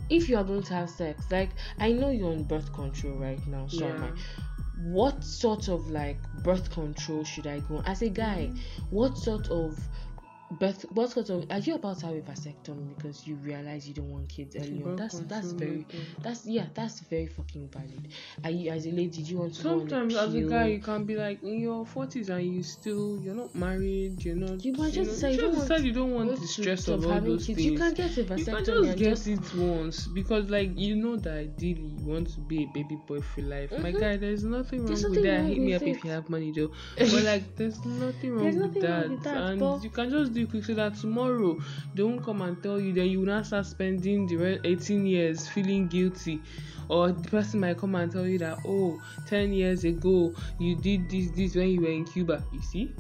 [0.09, 3.45] if you are going to have sex like i know you're on birth control right
[3.45, 4.11] now so am I.
[4.83, 7.81] What sort of like birth control should i go?
[7.85, 8.51] As a guy
[8.91, 9.77] what sort of
[10.49, 13.93] birth what sort of are you about to have a vasectomy because you realize you
[13.93, 15.85] don't want kids early on that's that's very
[16.21, 18.07] that's yeah that's very fucking valid
[18.45, 20.41] are you as a lady do you want to go on a Sometimes as a
[20.43, 24.35] guy you can be like in your forties and you still you're not married, you're
[24.37, 27.05] not You might just know, decide you don't want you don't want the stress of
[27.05, 27.71] all those kids things.
[27.73, 28.37] you can get a vasectomy.
[28.37, 32.29] You can just get just it once because like you know that ideally you want
[32.33, 33.71] to be a baby boy for life.
[33.79, 33.99] My Mhm.
[33.99, 35.37] guy, there's nothing wrong There's with nothing that.
[35.39, 36.71] wrong Hit me with up if you have money though.
[36.97, 39.01] but like there's nothing wrong, There's with, nothing that.
[39.01, 41.57] wrong with that, And but- you can just do quick so that tomorrow
[41.93, 45.05] they won't come and tell you then you will not start spending the re- 18
[45.05, 46.41] years feeling guilty.
[46.89, 51.09] Or the person might come and tell you that oh 10 years ago you did
[51.09, 52.45] this this when you were in Cuba.
[52.51, 52.95] You see?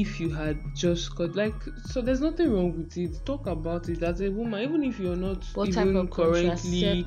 [0.00, 4.02] If you had just got like so there's nothing wrong with it talk about it
[4.02, 7.04] as a woman even if you're not what even of currently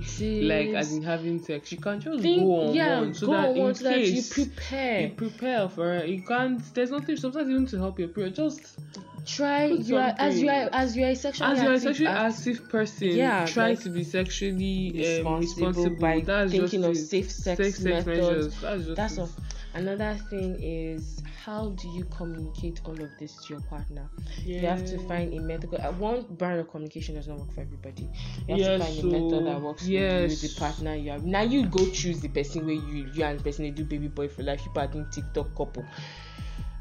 [0.51, 3.33] like as in having sex you can just Think- go on yeah, one so go
[3.33, 5.01] that on in so that you prepare.
[5.01, 8.77] you prepare for it you can't there's nothing sometimes even to help your period just
[9.25, 11.83] try you are as you are as you are a sexually as you're a active
[11.83, 16.51] sexually act- active person Yeah, try like, to be sexually um, responsible responsible by that's
[16.53, 18.07] thinking of safe sex sex, sex methods.
[18.07, 19.29] measures that's just that's it.
[19.77, 24.09] Another thing is how do you communicate all of this to your partner?
[24.43, 27.61] You have to find a method uh, one brand of communication does not work for
[27.61, 28.09] everybody.
[28.47, 30.11] You have Yes, to find a method that works yes.
[30.11, 31.23] for you with the partner you have.
[31.25, 34.07] Now you go choose the person where you you and the person they do baby
[34.07, 34.61] boy for life.
[34.65, 35.85] You partner tiktok couple.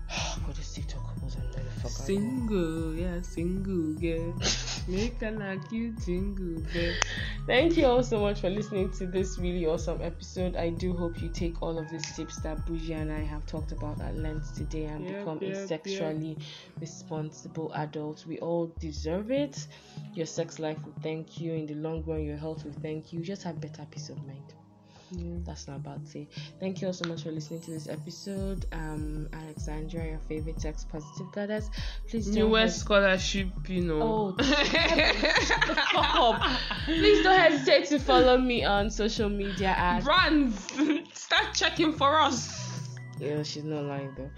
[0.47, 1.56] God, this TikTok couples are
[1.95, 2.51] annoying the out.
[2.51, 4.33] Single, yeah, single, yeah.
[4.89, 6.93] Make a like you jingle, yeah.
[7.47, 10.57] Thank you all so much for listening to this really awesome episode.
[10.57, 13.73] I do hope you take all of these tips that Bougie and I have talked
[13.73, 15.69] about at length today and Yep, become yep, a yep.
[15.69, 16.39] sexually
[16.81, 18.27] responsible adult.
[18.27, 19.67] We all deserve it.
[20.15, 21.53] Your sex life will thank you.
[21.55, 23.21] In the long run, your health will thank you.
[23.23, 24.55] Just have better peace of mind.
[25.11, 25.37] Yeah.
[25.45, 26.29] That's not bad say.
[26.61, 28.67] Thank you all so much for listening to this episode.
[28.73, 31.71] Um Alexandra, your favorite sex positive goddess.
[32.09, 34.35] Please don't Newest scholarship, you know.
[34.39, 36.43] Oh, shut fuck up.
[36.85, 40.67] Please don't hesitate to follow me on social media at Brands,
[41.15, 42.51] start checking for us.
[43.19, 44.31] yeah, she's not lying though.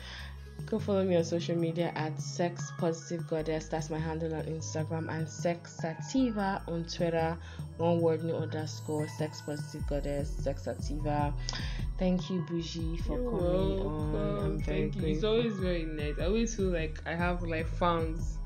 [0.66, 3.68] Go follow me on social media at Sex Positive Goddess.
[3.68, 7.38] That's my handle on Instagram and Sex Sativa on Twitter.
[7.78, 9.08] One word, no underscore.
[9.08, 10.28] Sex Positive Goddess.
[10.28, 11.32] Sex Sativa.
[11.98, 14.38] Thank you, Bougie, for You're coming on.
[14.38, 15.14] I'm very Thank you.
[15.14, 16.14] It's always very nice.
[16.20, 18.38] I always feel like I have like fans.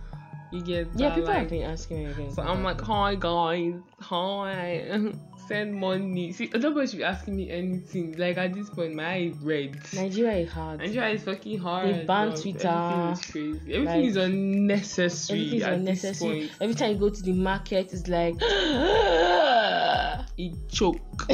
[0.53, 2.33] You get yeah, people like, have been asking me again.
[2.33, 5.13] So I'm like, hi guys, hi,
[5.47, 6.33] send money.
[6.33, 8.17] See, nobody should be asking me anything.
[8.17, 9.79] Like at this point, my eye red.
[9.95, 10.79] Nigeria is hard.
[10.81, 11.95] Nigeria is fucking hard.
[11.95, 12.41] They dog.
[12.41, 12.69] Twitter.
[12.69, 13.75] Everything is crazy.
[13.75, 16.41] Everything Like, is unnecessary Everything's at unnecessary.
[16.41, 16.63] this point.
[16.63, 18.35] Every time you go to the market, it's like.
[20.39, 21.27] It choke.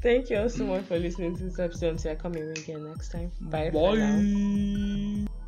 [0.00, 1.92] Thank you all so much for listening to this episode.
[1.92, 3.32] Until I come here again next time.
[3.40, 3.70] Bye.
[3.70, 5.43] Bye.